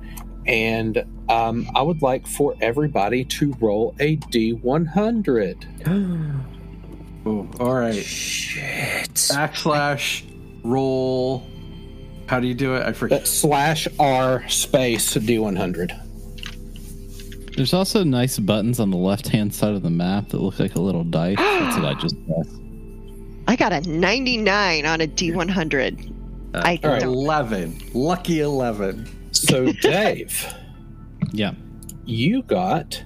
[0.46, 6.46] And um, I would like for everybody to roll a D100.
[7.24, 7.94] Oh, all right.
[7.94, 9.11] Shit.
[9.14, 10.24] Backslash
[10.64, 11.46] roll.
[12.26, 12.81] How do you do it?
[12.81, 13.28] I Uh, forget.
[13.28, 16.01] slash R space D100.
[17.56, 20.74] There's also nice buttons on the left hand side of the map that look like
[20.74, 21.36] a little dice.
[21.38, 22.56] That's what I just pressed.
[23.48, 26.12] I got a 99 on a D100.
[26.54, 27.00] I all right.
[27.00, 27.02] don't.
[27.02, 27.78] Eleven.
[27.94, 29.08] Lucky eleven.
[29.32, 30.46] So, Dave,
[31.32, 31.54] Yeah.
[32.04, 33.02] you got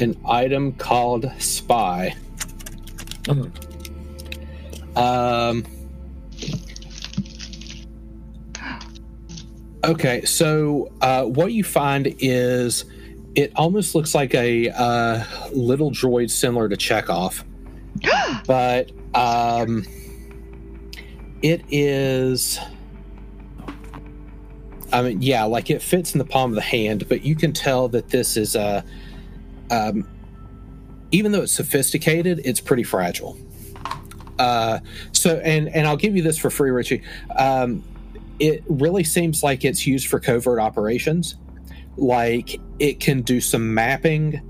[0.00, 2.14] an item called Spy.
[4.96, 5.64] Um.
[9.84, 12.84] Okay, so uh, what you find is
[13.36, 15.22] it almost looks like a uh,
[15.52, 17.44] little droid similar to Chekhov,
[18.46, 19.84] but um,
[21.42, 22.58] it is.
[24.92, 27.52] I mean, yeah, like it fits in the palm of the hand, but you can
[27.52, 28.82] tell that this is a.
[29.70, 30.08] Um,
[31.12, 33.38] even though it's sophisticated, it's pretty fragile.
[34.38, 34.78] Uh,
[35.12, 37.02] so, and and I'll give you this for free, Richie.
[37.36, 37.84] Um,
[38.38, 41.36] it really seems like it's used for covert operations.
[41.96, 44.40] Like it can do some mapping,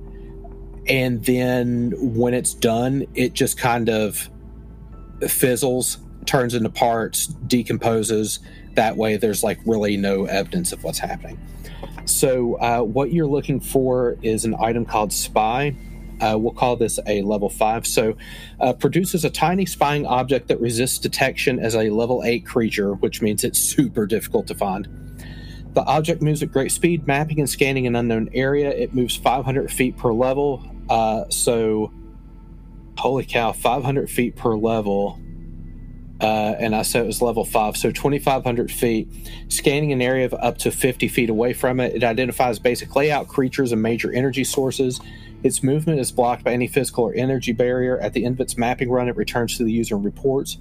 [0.88, 4.28] and then when it's done, it just kind of
[5.26, 8.40] fizzles, turns into parts, decomposes.
[8.74, 11.38] That way, there's like really no evidence of what's happening.
[12.04, 15.74] So, uh, what you're looking for is an item called Spy.
[16.20, 17.87] Uh, we'll call this a level five.
[17.87, 18.16] So,
[18.61, 23.22] uh, produces a tiny spying object that resists detection as a level eight creature, which
[23.22, 25.06] means it's super difficult to find.
[25.76, 28.70] The object moves at great speed, mapping and scanning an unknown area.
[28.70, 30.64] It moves 500 feet per level.
[30.88, 31.92] Uh, so,
[32.96, 35.20] holy cow, 500 feet per level.
[36.18, 39.06] Uh, and I said it was level five, so 2,500 feet.
[39.48, 43.28] Scanning an area of up to 50 feet away from it, it identifies basic layout,
[43.28, 44.98] creatures, and major energy sources.
[45.42, 47.98] Its movement is blocked by any physical or energy barrier.
[47.98, 50.56] At the end of its mapping run, it returns to the user and reports.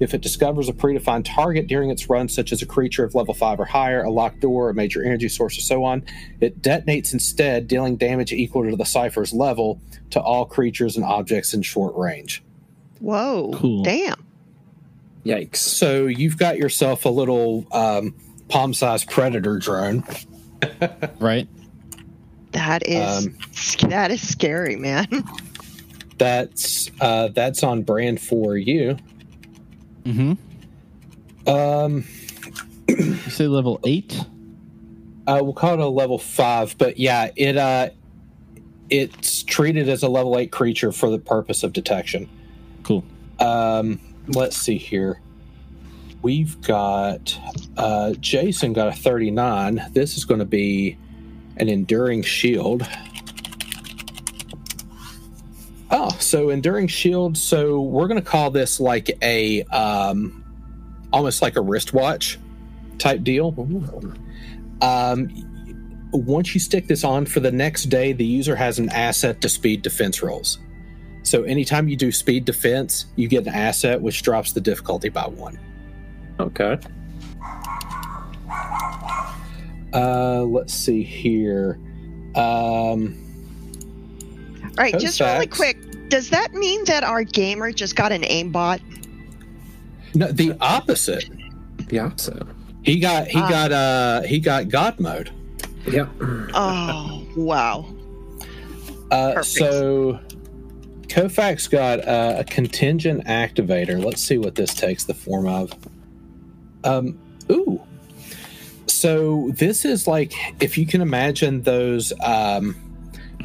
[0.00, 3.34] If it discovers a predefined target during its run, such as a creature of level
[3.34, 6.04] 5 or higher, a locked door, a major energy source, or so on,
[6.40, 9.80] it detonates instead, dealing damage equal to the cipher's level
[10.10, 12.42] to all creatures and objects in short range.
[13.00, 13.52] Whoa.
[13.54, 13.82] Cool.
[13.82, 14.24] Damn.
[15.24, 15.56] Yikes.
[15.56, 18.14] So you've got yourself a little um,
[18.48, 20.04] palm sized predator drone.
[21.20, 21.46] Right.
[22.50, 23.38] That is Um,
[23.90, 25.06] that is scary, man.
[26.18, 28.96] That's uh, that's on brand for you.
[30.08, 31.48] Mm-hmm.
[31.48, 32.04] Um,
[32.88, 34.18] You say level eight?
[35.26, 37.90] uh, we'll call it a level five, but yeah, it uh,
[38.88, 42.28] it's treated as a level eight creature for the purpose of detection.
[42.82, 43.04] Cool.
[43.38, 45.20] Um, let's see here.
[46.22, 47.38] We've got
[47.76, 49.88] uh, Jason got a 39.
[49.92, 50.96] This is going to be
[51.58, 52.88] an enduring shield.
[55.90, 57.36] Oh, so enduring shield.
[57.36, 60.44] So we're going to call this like a um,
[61.12, 62.38] almost like a wristwatch
[62.98, 63.54] type deal.
[64.82, 69.40] Um, once you stick this on for the next day, the user has an asset
[69.40, 70.58] to speed defense rolls.
[71.22, 75.26] So anytime you do speed defense, you get an asset which drops the difficulty by
[75.26, 75.58] one.
[76.40, 76.78] Okay.
[79.92, 81.78] Uh, let's see here.
[82.34, 83.27] Um,
[84.78, 85.76] All right, Those just really quick.
[86.08, 88.80] Does that mean that our gamer just got an aimbot?
[90.14, 91.24] no, the opposite.
[91.88, 92.42] The opposite.
[92.82, 93.48] He got he Ah.
[93.48, 95.30] got uh he got God mode.
[95.90, 96.08] Yep.
[96.54, 97.86] Oh, wow.
[99.10, 99.46] Uh, Perfect.
[99.46, 100.20] so
[101.08, 104.02] Kofax got uh, a contingent activator.
[104.02, 105.72] Let's see what this takes the form of.
[106.84, 107.18] Um,
[107.50, 107.80] ooh.
[108.86, 112.76] So this is like if you can imagine those um,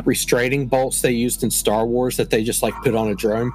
[0.06, 3.52] restraining bolts they used in Star Wars that they just like put on a drone.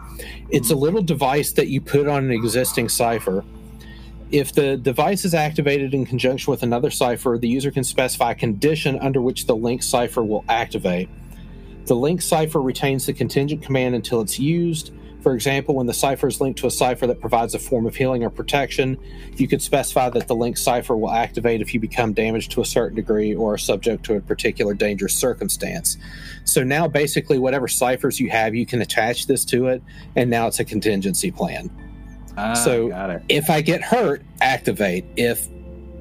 [0.51, 0.81] It's a hmm.
[0.81, 3.44] little device that you put on an existing cipher.
[4.31, 8.35] If the device is activated in conjunction with another cipher, the user can specify a
[8.35, 11.09] condition under which the link cipher will activate.
[11.87, 14.92] The link cipher retains the contingent command until it's used.
[15.22, 17.96] For example, when the cipher is linked to a cipher that provides a form of
[17.96, 18.96] healing or protection,
[19.37, 22.64] you could specify that the link cipher will activate if you become damaged to a
[22.64, 25.96] certain degree or are subject to a particular dangerous circumstance.
[26.44, 29.83] So now, basically, whatever ciphers you have, you can attach this to it,
[30.14, 31.68] and now it's a contingency plan.
[32.37, 32.88] Ah, So-
[33.28, 35.04] If I get hurt, activate.
[35.16, 35.48] If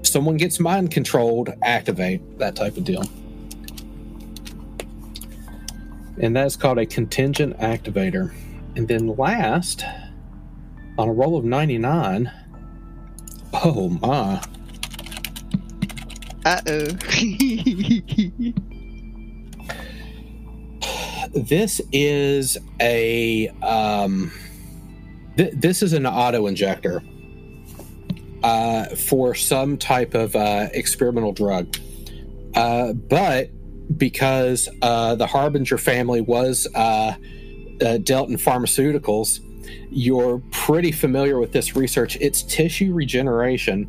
[0.03, 2.37] someone gets mind controlled, activate.
[2.37, 3.03] That type of deal.
[6.19, 8.31] And that's called a contingent activator.
[8.77, 9.83] And then last,
[10.99, 12.31] on a roll of 99,
[13.53, 14.39] oh my,
[16.45, 16.85] Uh oh.
[21.33, 24.31] this is a um,
[25.37, 27.01] th- this is an auto injector
[28.43, 31.75] uh, for some type of uh, experimental drug
[32.53, 33.49] uh, but
[33.97, 36.67] because uh, the harbinger family was
[37.81, 39.39] uh, dealt in pharmaceuticals
[39.89, 43.87] you're pretty familiar with this research it's tissue regeneration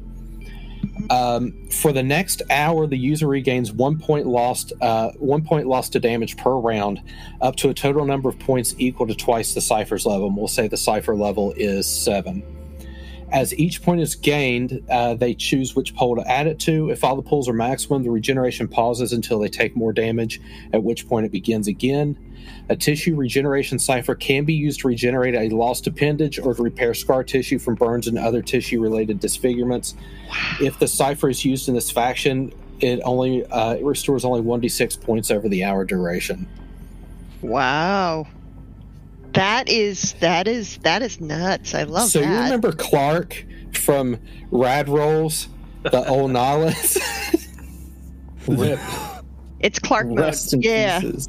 [1.11, 5.93] um, for the next hour, the user regains one point lost, uh, one point lost
[5.93, 7.01] to damage per round,
[7.41, 10.29] up to a total number of points equal to twice the cipher's level.
[10.29, 12.43] And we'll say the cipher level is seven.
[13.31, 16.91] As each point is gained, uh, they choose which pool to add it to.
[16.91, 20.41] If all the pools are maximum, the regeneration pauses until they take more damage,
[20.73, 22.17] at which point it begins again.
[22.71, 26.95] A tissue regeneration cipher can be used to regenerate a lost appendage or to repair
[26.95, 29.95] scar tissue from burns and other tissue related disfigurements.
[30.61, 35.01] If the cipher is used in this faction, it only uh, it restores only 1d6
[35.01, 36.49] points over the hour duration.
[37.43, 38.27] wow.
[39.39, 41.75] That is that is that is nuts.
[41.75, 42.29] I love so that.
[42.29, 44.19] you remember Clark from
[44.51, 45.49] Rad Rolls,
[45.85, 46.99] the old Nihilus?
[48.49, 48.81] Rip.
[49.61, 50.07] it's Clark.
[50.11, 51.01] Rest in Yeah.
[51.01, 51.29] pieces.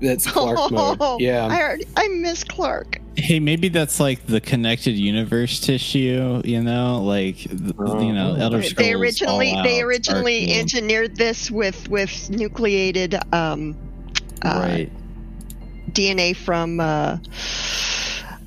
[0.00, 1.20] That's Clark mode.
[1.20, 1.46] Yeah.
[1.46, 2.98] I already, I miss Clark.
[3.16, 8.62] Hey, maybe that's like the connected universe tissue, you know, like th- you know, Elder
[8.62, 8.74] Scrolls.
[8.88, 13.76] they originally Fallout, they originally engineered this with with nucleated um,
[14.42, 14.92] uh, right.
[15.92, 17.18] DNA from uh,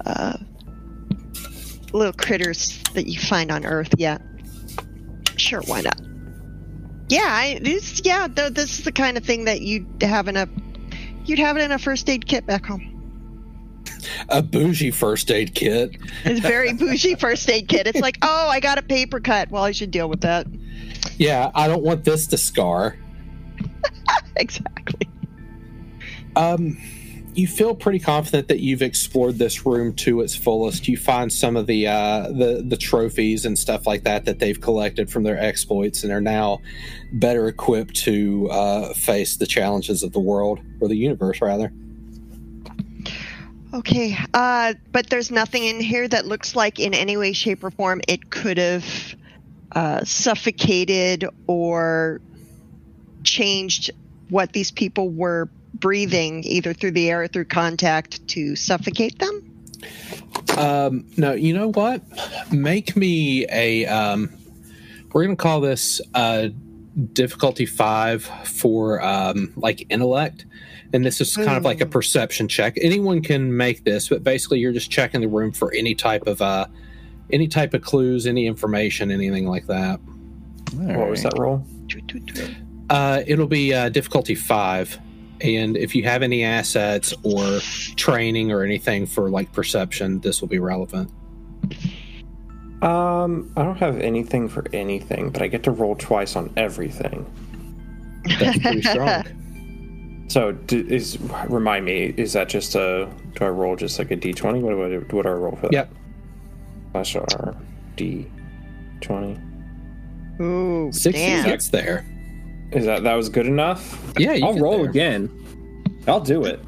[0.05, 0.37] uh,
[1.93, 3.93] little critters that you find on Earth.
[3.97, 4.17] Yeah,
[5.37, 5.99] sure, why not?
[7.07, 10.37] Yeah, I, this yeah, th- this is the kind of thing that you'd have in
[10.37, 10.47] a
[11.25, 12.91] you'd have it in a first aid kit back home.
[14.29, 15.97] A bougie first aid kit.
[16.25, 17.87] It's very bougie first aid kit.
[17.87, 19.49] It's like, oh, I got a paper cut.
[19.51, 20.47] Well, I should deal with that.
[21.17, 22.97] Yeah, I don't want this to scar.
[24.35, 25.07] exactly.
[26.35, 26.77] Um,
[27.36, 30.88] you feel pretty confident that you've explored this room to its fullest.
[30.88, 34.59] You find some of the uh, the the trophies and stuff like that that they've
[34.59, 36.61] collected from their exploits, and are now
[37.11, 41.71] better equipped to uh, face the challenges of the world or the universe, rather.
[43.73, 47.71] Okay, uh, but there's nothing in here that looks like, in any way, shape, or
[47.71, 49.15] form, it could have
[49.73, 52.21] uh, suffocated or
[53.23, 53.91] changed
[54.29, 55.49] what these people were
[55.80, 59.51] breathing, either through the air or through contact, to suffocate them.
[60.57, 62.01] Um, no, you know what?
[62.51, 63.86] Make me a.
[63.86, 64.34] Um,
[65.13, 66.49] we're gonna call this uh,
[67.13, 70.45] difficulty five for um, like intellect
[70.95, 72.78] and this is kind of like a perception check.
[72.82, 76.41] Anyone can make this, but basically you're just checking the room for any type of
[76.41, 76.67] uh,
[77.32, 79.99] any type of clues, any information, anything like that.
[80.73, 81.65] What was that roll?
[82.89, 84.97] Uh, it'll be uh, difficulty five,
[85.41, 87.59] and if you have any assets or
[87.95, 91.11] training or anything for like perception, this will be relevant.
[92.81, 97.25] Um, I don't have anything for anything, but I get to roll twice on everything.
[98.39, 99.23] That's pretty strong.
[100.27, 101.19] So d- is
[101.49, 104.59] remind me, is that just a do I roll just like a d twenty?
[104.59, 105.71] What do I what do I roll for that?
[105.71, 105.93] Yep.
[106.93, 107.55] Slash R
[107.95, 108.25] D
[109.01, 109.39] twenty.
[110.41, 111.45] Ooh, Sixty damn.
[111.45, 112.07] gets there.
[112.72, 114.13] Is that that was good enough?
[114.18, 114.89] Yeah, you I'll get roll there.
[114.89, 115.30] again.
[116.07, 116.59] I'll do it.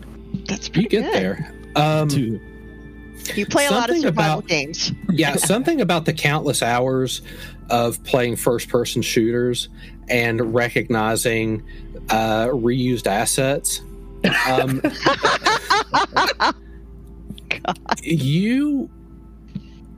[0.47, 1.13] That's pretty You get good.
[1.13, 1.53] there.
[1.75, 2.39] Um, Two.
[3.35, 4.91] You play a lot of Something survival about- games.
[5.11, 7.21] yeah, something about the countless hours
[7.69, 9.67] of playing first person shooters
[10.07, 11.63] and recognizing
[12.09, 13.81] uh, reused assets.
[14.49, 14.81] Um,
[18.01, 18.89] you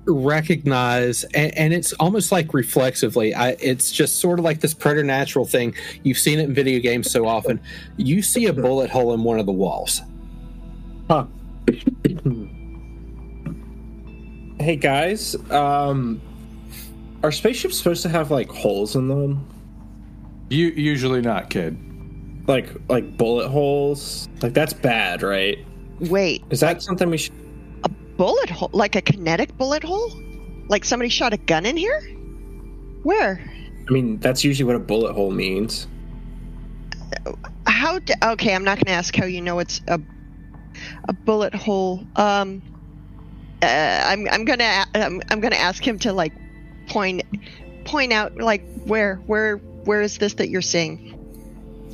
[0.09, 5.45] recognize and, and it's almost like reflexively I, it's just sort of like this preternatural
[5.45, 7.59] thing you've seen it in video games so often
[7.97, 10.01] you see a bullet hole in one of the walls
[11.09, 11.25] Huh.
[14.59, 16.21] hey guys, um,
[17.23, 19.45] are spaceships supposed to have like holes in them?
[20.49, 21.77] You usually not, kid.
[22.47, 24.29] Like like bullet holes?
[24.41, 25.57] Like that's bad, right?
[25.99, 27.33] Wait, Is that something we should?
[28.19, 28.69] Bullet hole?
[28.73, 30.11] Like a kinetic bullet hole?
[30.67, 32.01] Like somebody shot a gun in here?
[33.03, 33.41] Where?
[33.87, 35.87] I mean, that's usually what a bullet hole means.
[37.65, 37.99] How?
[37.99, 40.01] d okay, I'm not going to ask how you know it's a
[41.07, 42.05] a bullet hole.
[42.17, 42.61] Um,
[43.63, 46.33] uh, I'm I'm gonna I'm, I'm gonna ask him to like
[46.87, 47.23] point
[47.85, 49.57] point out like where where
[49.87, 51.15] where is this that you're seeing?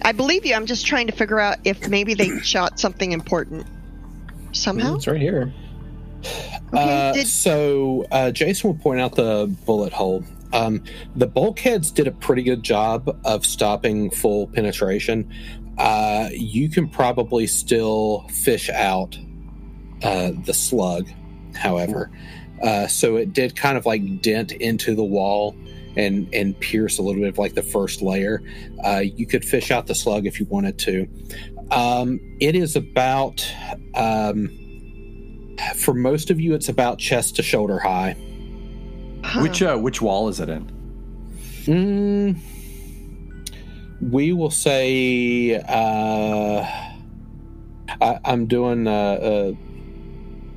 [0.01, 0.55] I believe you.
[0.55, 3.67] I'm just trying to figure out if maybe they shot something important
[4.53, 4.95] somehow.
[4.95, 5.53] It's right here.
[6.73, 10.23] Okay, Uh, did so uh, Jason will point out the bullet hole.
[10.53, 10.83] Um,
[11.15, 15.29] the bulkheads did a pretty good job of stopping full penetration.
[15.77, 19.17] Uh, you can probably still fish out
[20.03, 21.09] uh, the slug,
[21.55, 22.09] however.
[22.63, 25.55] Uh, so it did kind of like dent into the wall
[25.97, 28.41] and and pierce a little bit of like the first layer.
[28.83, 31.07] Uh, you could fish out the slug if you wanted to.
[31.71, 33.45] Um, it is about.
[33.93, 34.57] Um,
[35.75, 38.15] for most of you, it's about chest to shoulder high.
[39.23, 39.41] Huh.
[39.41, 40.71] Which uh, which wall is it in?
[41.65, 42.37] Mm,
[44.11, 46.65] we will say uh,
[48.01, 49.53] I, I'm doing uh,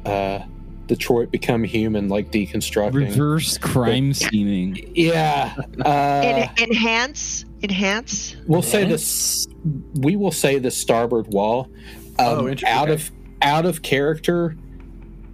[0.05, 0.45] uh, uh,
[0.87, 2.95] Detroit Become Human, like deconstructing.
[2.95, 4.93] Reverse crime scheming.
[4.95, 8.37] Yeah, uh, En- enhance enhance?
[8.47, 9.47] we'll say this.
[9.95, 11.69] We will say the starboard wall.
[12.19, 12.69] Oh, Um, interesting.
[12.79, 14.57] out of out of character.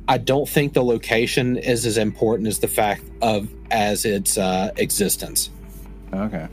[0.09, 4.71] I don't think the location is as important as the fact of as its uh,
[4.77, 5.51] existence.
[6.13, 6.47] Okay.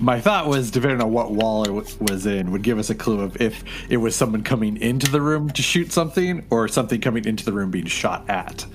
[0.00, 3.20] My thought was, depending on what wall it was in, would give us a clue
[3.20, 7.24] of if it was someone coming into the room to shoot something or something coming
[7.24, 8.66] into the room being shot at.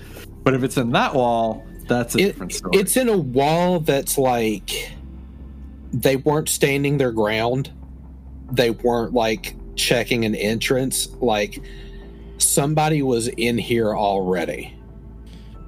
[0.42, 2.76] But if it's in that wall, that's a It- different story.
[2.78, 4.90] It's in a wall that's like
[5.92, 7.70] they weren't standing their ground.
[8.50, 11.08] They weren't like checking an entrance.
[11.20, 11.62] Like
[12.38, 14.74] somebody was in here already.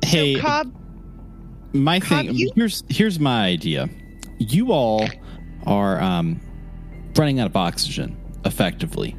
[0.05, 0.75] Hey, So Cobb,
[1.73, 3.89] my Cobb, thing you- here's here's my idea.
[4.39, 5.07] You all
[5.67, 6.41] are um,
[7.17, 9.15] running out of oxygen effectively.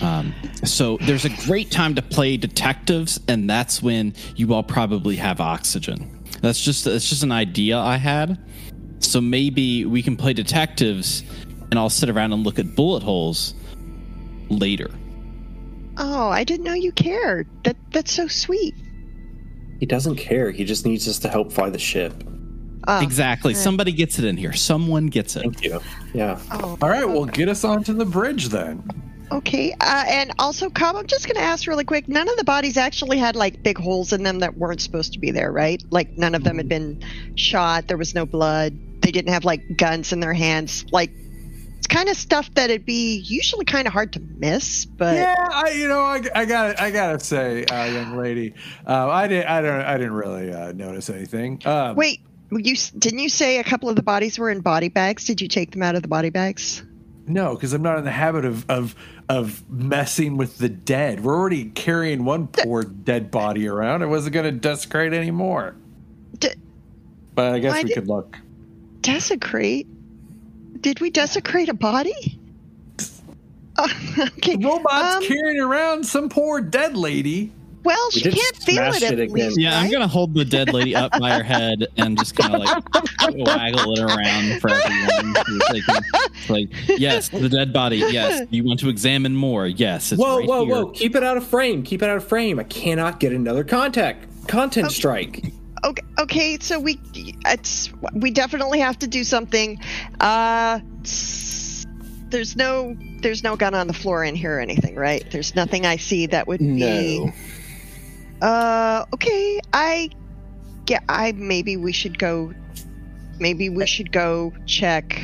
[0.00, 0.34] Um,
[0.64, 5.40] so there's a great time to play detectives, and that's when you all probably have
[5.40, 6.24] oxygen.
[6.42, 8.38] That's just that's just an idea I had.
[8.98, 11.22] So maybe we can play detectives,
[11.70, 13.54] and I'll sit around and look at bullet holes
[14.48, 14.90] later.
[15.96, 17.48] Oh, I didn't know you cared.
[17.64, 18.74] That that's so sweet.
[19.80, 20.50] He doesn't care.
[20.50, 22.14] He just needs us to help fly the ship.
[22.88, 23.52] Oh, exactly.
[23.52, 23.60] right.
[23.60, 24.52] Somebody gets it in here.
[24.52, 25.42] Someone gets it.
[25.42, 25.80] Thank you.
[26.14, 26.40] Yeah.
[26.52, 28.88] Oh, All right, well, get us onto the bridge then.
[29.32, 32.06] Okay, uh, and also, Cobb, I'm just going to ask really quick.
[32.06, 35.18] None of the bodies actually had like big holes in them that weren't supposed to
[35.18, 35.82] be there, right?
[35.90, 37.02] Like none of them had been
[37.34, 37.88] shot.
[37.88, 38.78] There was no blood.
[39.02, 40.86] They didn't have like guns in their hands.
[40.92, 41.10] Like
[41.76, 44.84] it's kind of stuff that it'd be usually kind of hard to miss.
[44.84, 48.54] But yeah, I, you know, I, I got I gotta say, uh, young lady,
[48.86, 51.60] uh, I didn't I don't I didn't really uh, notice anything.
[51.66, 52.20] Um, wait,
[52.50, 55.24] you didn't you say a couple of the bodies were in body bags?
[55.24, 56.82] Did you take them out of the body bags?
[57.28, 58.94] No, because I'm not in the habit of of
[59.28, 61.24] of messing with the dead.
[61.24, 64.02] We're already carrying one poor dead body around.
[64.02, 65.74] I wasn't going to desecrate anymore.
[66.38, 66.54] De-
[67.34, 68.38] but I guess we could look.
[69.00, 69.86] Desecrate?
[70.80, 72.38] Did we desecrate a body?
[73.76, 73.88] Uh,
[74.38, 74.56] okay.
[74.56, 77.52] The robot's um, carrying around some poor dead lady.
[77.82, 79.60] Well, we she can't feel it, it at least.
[79.60, 79.84] Yeah, right?
[79.84, 82.82] I'm gonna hold the dead lady up by her head and just kind of like
[83.46, 85.34] waggle it around for everyone.
[85.70, 86.68] Like, like,
[86.98, 87.98] yes, the dead body.
[87.98, 89.68] Yes, you want to examine more?
[89.68, 90.12] Yes.
[90.12, 90.74] whoa, right whoa, here.
[90.74, 90.90] whoa!
[90.90, 91.84] Keep it out of frame.
[91.84, 92.58] Keep it out of frame.
[92.58, 94.94] I cannot get another contact content okay.
[94.94, 95.52] strike.
[95.86, 99.80] Okay, okay, so we it's we definitely have to do something.
[100.20, 100.80] Uh,
[102.28, 105.24] there's no there's no gun on the floor in here or anything, right?
[105.30, 106.74] There's nothing I see that would no.
[106.74, 107.32] be
[108.42, 109.60] uh, okay.
[109.72, 110.10] I,
[110.88, 112.52] yeah, I maybe we should go.
[113.38, 115.16] Maybe we should go check.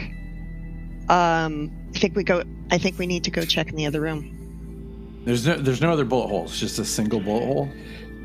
[1.08, 2.44] Um, I think we go.
[2.70, 5.22] I think we need to go check in the other room.
[5.24, 6.58] There's no, there's no other bullet holes.
[6.58, 7.68] Just a single bullet hole.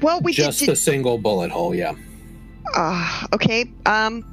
[0.02, 1.74] Well, we just did, a single bullet hole.
[1.74, 1.96] Yeah.
[2.78, 3.66] Uh, okay.
[3.88, 4.24] Um,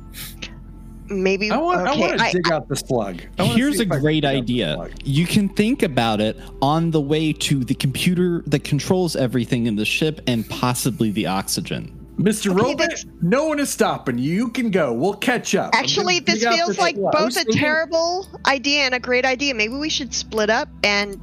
[1.09, 3.23] maybe I want, okay, I want to dig out the slug.
[3.39, 4.91] Here's a great idea.
[5.03, 9.77] You can think about it on the way to the computer that controls everything in
[9.77, 11.99] the ship and possibly the oxygen.
[12.19, 12.53] Mr.
[12.53, 14.35] Okay, Robot, no one is stopping you.
[14.35, 14.93] You can go.
[14.93, 15.75] We'll catch up.
[15.75, 17.13] Actually, this feels like slug.
[17.13, 19.55] both a terrible idea and a great idea.
[19.55, 21.21] Maybe we should split up and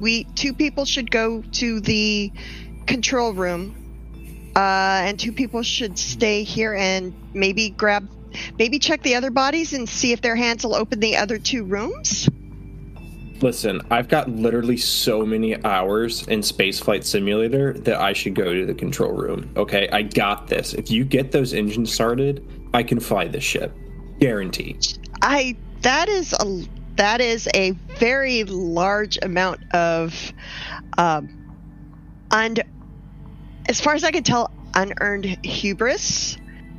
[0.00, 2.32] we two people should go to the
[2.86, 3.81] control room
[4.56, 8.08] uh, and two people should stay here and maybe grab
[8.58, 11.64] maybe check the other bodies and see if their hands will open the other two
[11.64, 12.28] rooms?
[13.42, 18.64] Listen, I've got literally so many hours in Spaceflight Simulator that I should go to
[18.64, 19.50] the control room.
[19.56, 20.74] Okay, I got this.
[20.74, 23.76] If you get those engines started, I can fly this ship.
[24.20, 24.86] Guaranteed.
[25.22, 26.64] I that is a
[26.96, 30.32] that is a very large amount of
[30.96, 31.28] um
[32.30, 32.62] and
[33.68, 36.36] as far as I can tell, unearned hubris.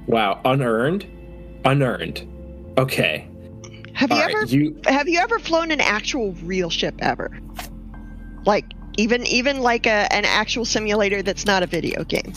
[0.08, 1.06] Wow, unearned?
[1.66, 2.28] unearned.
[2.78, 3.28] Okay.
[3.94, 4.80] Have you All ever you...
[4.86, 7.40] have you ever flown an actual real ship ever?
[8.46, 8.66] Like
[8.98, 12.34] even even like a, an actual simulator that's not a video game.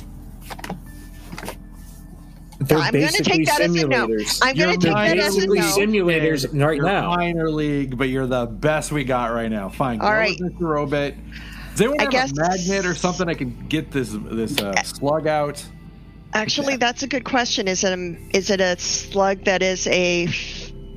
[2.58, 4.22] They're I'm going to take that simulators.
[4.22, 4.48] as a no.
[4.48, 5.54] I'm going to take that as a no.
[5.54, 7.14] Simulators right you're now.
[7.14, 9.68] Minor league, but you're the best we got right now.
[9.68, 10.00] Fine.
[10.00, 10.60] All right, Mr.
[10.60, 11.12] Robot.
[11.76, 12.32] Does anyone I have guess...
[12.32, 15.62] a magnet or something I can get this this uh, slug out?
[16.32, 17.68] Actually, that's a good question.
[17.68, 20.26] Is it a, is it a slug that is a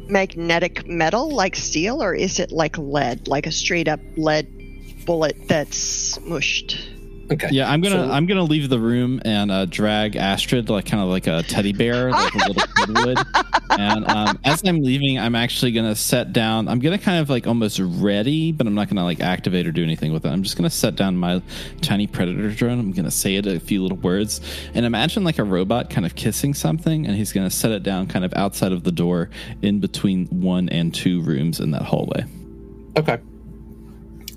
[0.08, 5.36] magnetic metal like steel, or is it like lead, like a straight up lead bullet
[5.50, 6.99] that's smushed?
[7.32, 7.50] Okay.
[7.52, 11.04] Yeah, I'm gonna so, I'm gonna leave the room and uh, drag Astrid like kind
[11.04, 13.20] of like a teddy bear, like a little kid would.
[13.80, 16.68] And um, as I'm leaving, I'm actually gonna set down.
[16.68, 19.84] I'm gonna kind of like almost ready, but I'm not gonna like activate or do
[19.84, 20.30] anything with it.
[20.30, 21.42] I'm just gonna set down my
[21.80, 22.80] tiny predator drone.
[22.80, 24.42] I'm gonna say it a few little words,
[24.74, 28.08] and imagine like a robot kind of kissing something, and he's gonna set it down
[28.08, 29.30] kind of outside of the door,
[29.62, 32.26] in between one and two rooms in that hallway.
[32.98, 33.20] Okay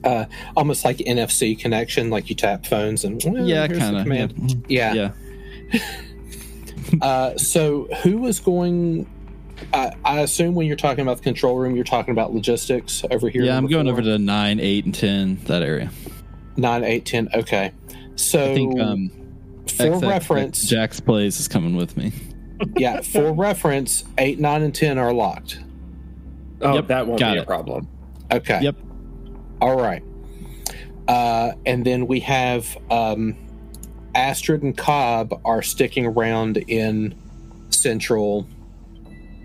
[0.05, 0.25] uh,
[0.57, 4.07] almost like NFC connection, like you tap phones and well, yeah, kind of
[4.69, 5.13] yeah, yeah.
[5.73, 5.81] yeah.
[7.03, 9.07] uh, so who was going?
[9.73, 13.29] I, I assume when you're talking about the control room, you're talking about logistics over
[13.29, 13.43] here.
[13.43, 15.91] Yeah, I'm going over to nine, eight, and ten that area.
[16.57, 17.29] Nine, eight, ten.
[17.35, 17.73] Okay,
[18.17, 19.11] so I think um,
[19.69, 22.13] for XX, reference, Jack's plays is coming with me.
[22.77, 25.61] yeah, for reference, eight, nine, and ten are locked.
[26.61, 27.39] Oh, yep, that won't be it.
[27.39, 27.89] a problem.
[28.31, 28.61] Okay.
[28.63, 28.77] Yep.
[29.63, 30.03] All right.
[31.07, 33.37] Uh, and then we have um,
[34.13, 37.15] Astrid and Cobb are sticking around in
[37.71, 38.49] central,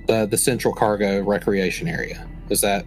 [0.10, 2.28] uh, the central cargo recreation area.
[2.50, 2.86] Is that?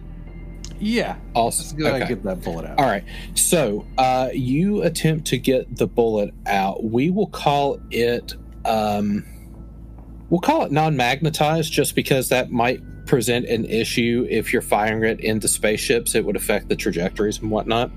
[0.77, 1.15] Yeah.
[1.33, 2.05] Also, okay.
[2.05, 2.77] get that bullet out.
[2.77, 3.05] All right.
[3.35, 6.83] So uh, you attempt to get the bullet out.
[6.83, 8.35] We will call it.
[8.65, 9.23] Um,
[10.29, 15.19] we'll call it non-magnetized, just because that might present an issue if you're firing it
[15.19, 16.15] into spaceships.
[16.15, 17.91] It would affect the trajectories and whatnot.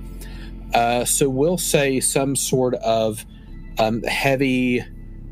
[0.75, 3.25] Uh, so we'll say some sort of
[3.79, 4.83] um, heavy,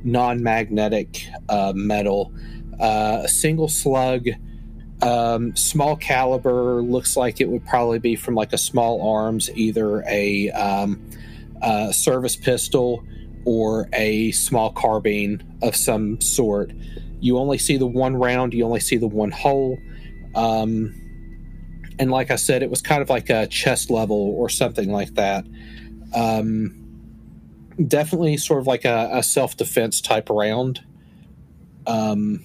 [0.05, 2.33] non-magnetic uh, metal,
[2.79, 4.29] uh, single slug,
[5.03, 10.05] Um, small caliber looks like it would probably be from like a small arms, either
[10.07, 11.01] a um,
[11.61, 13.03] uh, service pistol
[13.45, 16.71] or a small carbine of some sort.
[17.23, 19.79] You only see the one round, you only see the one hole.
[20.35, 20.93] Um,
[21.99, 25.15] and like I said, it was kind of like a chest level or something like
[25.15, 25.47] that.
[26.15, 26.83] Um,
[27.87, 30.83] definitely sort of like a, a self defense type round.
[31.87, 32.45] Um,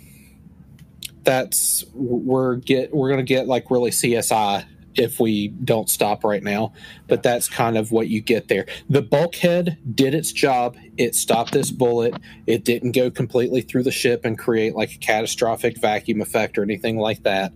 [1.24, 4.64] that's we're get we're gonna get like really CSI
[4.98, 6.74] if we don't stop right now.
[7.08, 8.66] But that's kind of what you get there.
[8.90, 10.78] The bulkhead did its job.
[10.98, 12.16] It stopped this bullet.
[12.46, 16.64] It didn't go completely through the ship and create like a catastrophic vacuum effect or
[16.64, 17.54] anything like that.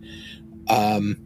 [0.68, 1.18] Um,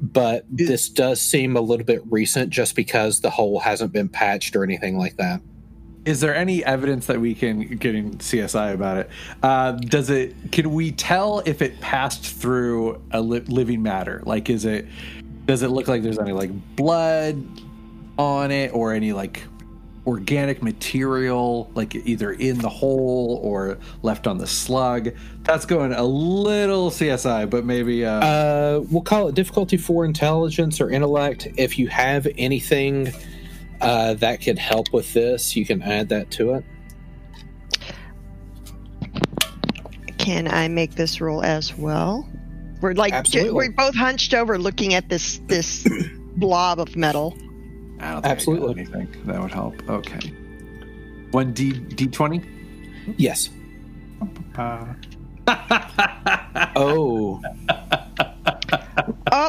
[0.00, 4.56] but this does seem a little bit recent just because the hole hasn't been patched
[4.56, 5.40] or anything like that.
[6.06, 9.10] Is there any evidence that we can get in CSI about it?
[9.42, 10.34] Uh, does it?
[10.50, 14.22] Can we tell if it passed through a li- living matter?
[14.24, 14.86] Like, is it?
[15.46, 17.44] Does it look like there's any like blood
[18.18, 19.42] on it or any like
[20.06, 25.10] organic material, like either in the hole or left on the slug?
[25.42, 28.04] That's going a little CSI, but maybe.
[28.04, 31.48] Uh, Uh, we'll call it difficulty for intelligence or intellect.
[31.56, 33.12] If you have anything
[33.80, 36.64] uh, that could help with this, you can add that to it.
[40.18, 42.28] Can I make this roll as well?
[42.80, 43.52] We're like Absolutely.
[43.52, 45.86] we're both hunched over looking at this this
[46.36, 47.36] blob of metal.
[48.00, 48.68] I don't think absolutely.
[48.68, 49.88] I anything that would help.
[49.88, 50.32] Okay.
[51.32, 52.42] One D D twenty.
[53.16, 53.50] Yes.
[54.56, 54.86] Uh,
[56.76, 57.40] Oh.
[59.32, 59.48] Oh,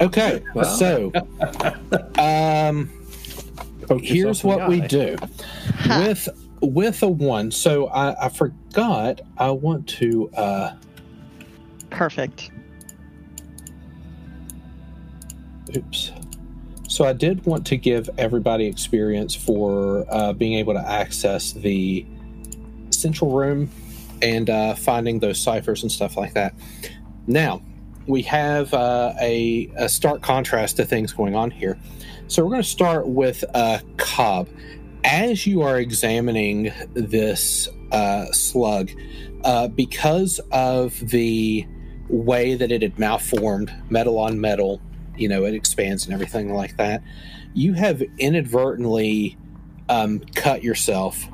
[0.00, 0.42] Okay.
[0.54, 0.64] Well.
[0.64, 1.12] So,
[2.18, 2.90] um,
[3.86, 5.16] Poke here's what we do
[5.98, 6.28] with
[6.60, 7.50] with a one.
[7.50, 9.20] So I, I forgot.
[9.38, 10.30] I want to.
[10.30, 10.74] Uh,
[11.94, 12.50] perfect.
[15.76, 16.12] oops.
[16.88, 22.06] So I did want to give everybody experience for uh, being able to access the
[22.90, 23.70] central room
[24.22, 26.54] and uh, finding those ciphers and stuff like that.
[27.26, 27.62] Now
[28.06, 31.78] we have uh, a, a stark contrast to things going on here.
[32.28, 34.48] So we're going to start with uh, Cobb.
[35.02, 38.90] As you are examining this uh, slug,
[39.42, 41.66] uh, because of the
[42.08, 44.80] way that it had malformed, metal on metal,
[45.16, 47.02] you know, it expands and everything like that,
[47.54, 49.36] you have inadvertently
[49.88, 51.26] um, cut yourself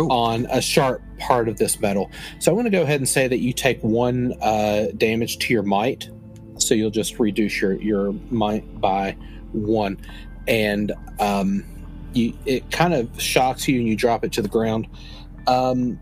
[0.00, 0.08] Ooh.
[0.08, 2.10] on a sharp part of this metal.
[2.38, 5.54] So I'm going to go ahead and say that you take one uh, damage to
[5.54, 6.10] your might.
[6.58, 9.16] So you'll just reduce your, your might by
[9.52, 9.98] one.
[10.46, 11.64] And um,
[12.12, 14.88] you, it kind of shocks you and you drop it to the ground.
[15.46, 15.98] Um,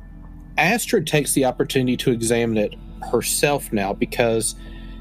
[0.58, 2.74] Astrid takes the opportunity to examine it
[3.10, 4.54] herself now because,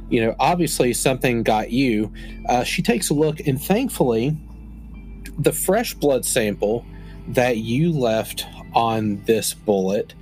[0.10, 2.12] you know, obviously something got you.
[2.47, 4.38] Uh, she takes a look, and thankfully,
[5.38, 6.86] the fresh blood sample
[7.30, 10.14] that you left on this bullet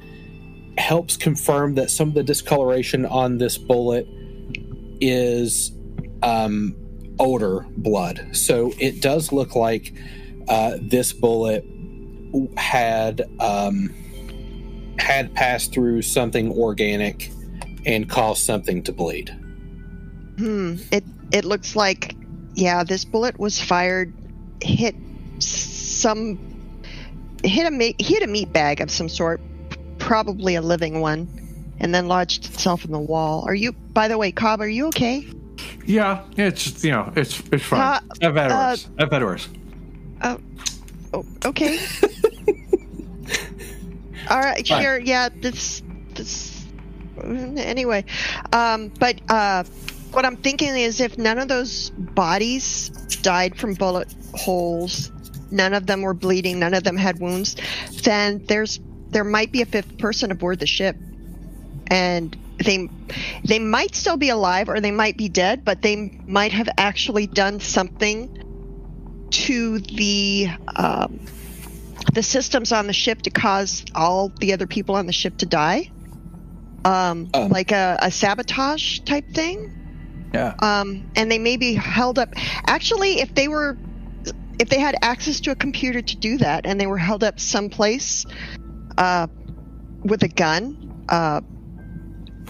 [0.77, 4.07] helps confirm that some of the discoloration on this bullet
[5.01, 5.71] is
[6.23, 6.75] um,
[7.19, 8.29] older blood.
[8.33, 9.93] So it does look like
[10.47, 11.65] uh, this bullet
[12.57, 13.93] had um,
[14.99, 17.31] had passed through something organic
[17.87, 19.29] and cause something to bleed.
[20.37, 20.75] Hmm.
[20.91, 22.15] It it looks like
[22.53, 24.13] yeah, this bullet was fired,
[24.61, 24.95] hit
[25.39, 26.39] some,
[27.43, 29.41] hit a ma- hit a meat bag of some sort,
[29.99, 31.27] probably a living one,
[31.79, 33.43] and then lodged itself in the wall.
[33.47, 33.71] Are you?
[33.71, 35.27] By the way, Cobb, are you okay?
[35.85, 37.79] yeah, it's you know, it's it's fine.
[37.79, 38.75] Uh, I've had uh.
[38.99, 39.47] I've had worse.
[40.21, 40.39] Oh,
[41.45, 41.79] okay.
[44.29, 44.83] All right, Fine.
[44.83, 44.99] sure.
[44.99, 45.81] Yeah, this
[46.15, 46.46] this.
[47.57, 48.05] Anyway,
[48.53, 49.63] um, but uh,
[50.11, 52.89] what I'm thinking is if none of those bodies
[53.21, 55.11] died from bullet holes,
[55.51, 57.55] none of them were bleeding, none of them had wounds,
[58.03, 60.95] then there's there might be a fifth person aboard the ship,
[61.87, 62.89] and they
[63.43, 67.27] they might still be alive or they might be dead, but they might have actually
[67.27, 71.19] done something to the um,
[72.13, 75.45] the systems on the ship to cause all the other people on the ship to
[75.45, 75.91] die,
[76.85, 77.49] um, Um.
[77.49, 79.73] like a, a sabotage type thing.
[80.33, 80.55] Yeah.
[80.59, 82.29] Um, and they may be held up.
[82.67, 83.77] Actually, if they were,
[84.59, 87.39] if they had access to a computer to do that, and they were held up
[87.39, 88.25] someplace
[88.97, 89.27] uh,
[90.03, 91.41] with a gun uh,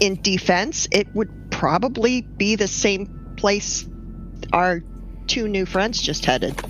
[0.00, 3.88] in defense, it would probably be the same place
[4.52, 4.82] our
[5.26, 6.60] two new friends just headed.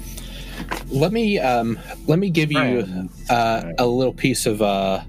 [0.88, 5.00] Let me um, let me give you uh, a little piece of uh,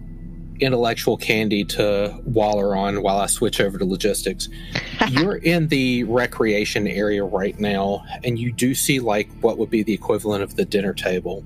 [0.60, 4.50] intellectual candy to waller on while I switch over to logistics.
[5.10, 9.84] You're in the recreation area right now, and you do see like what would be
[9.84, 11.44] the equivalent of the dinner table.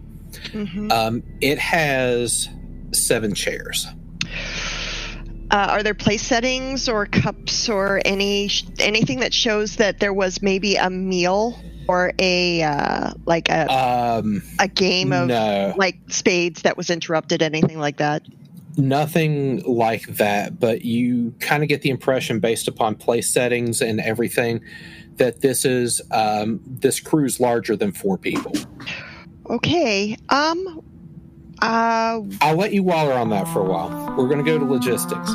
[0.51, 0.91] Mm-hmm.
[0.91, 2.49] Um, it has
[2.91, 3.88] seven chairs.
[5.51, 8.49] Uh, are there place settings or cups or any
[8.80, 14.41] anything that shows that there was maybe a meal or a uh, like a um,
[14.59, 15.74] a game of no.
[15.78, 17.43] like spades that was interrupted?
[17.43, 18.24] Anything like that?
[18.76, 23.99] Nothing like that, but you kind of get the impression based upon place settings and
[23.99, 24.61] everything
[25.17, 28.51] that this is um, this crew's larger than four people.
[29.49, 30.17] Okay.
[30.30, 30.84] Um.
[31.61, 34.15] Uh, I'll let you waller on that for a while.
[34.17, 35.32] We're going to go to logistics.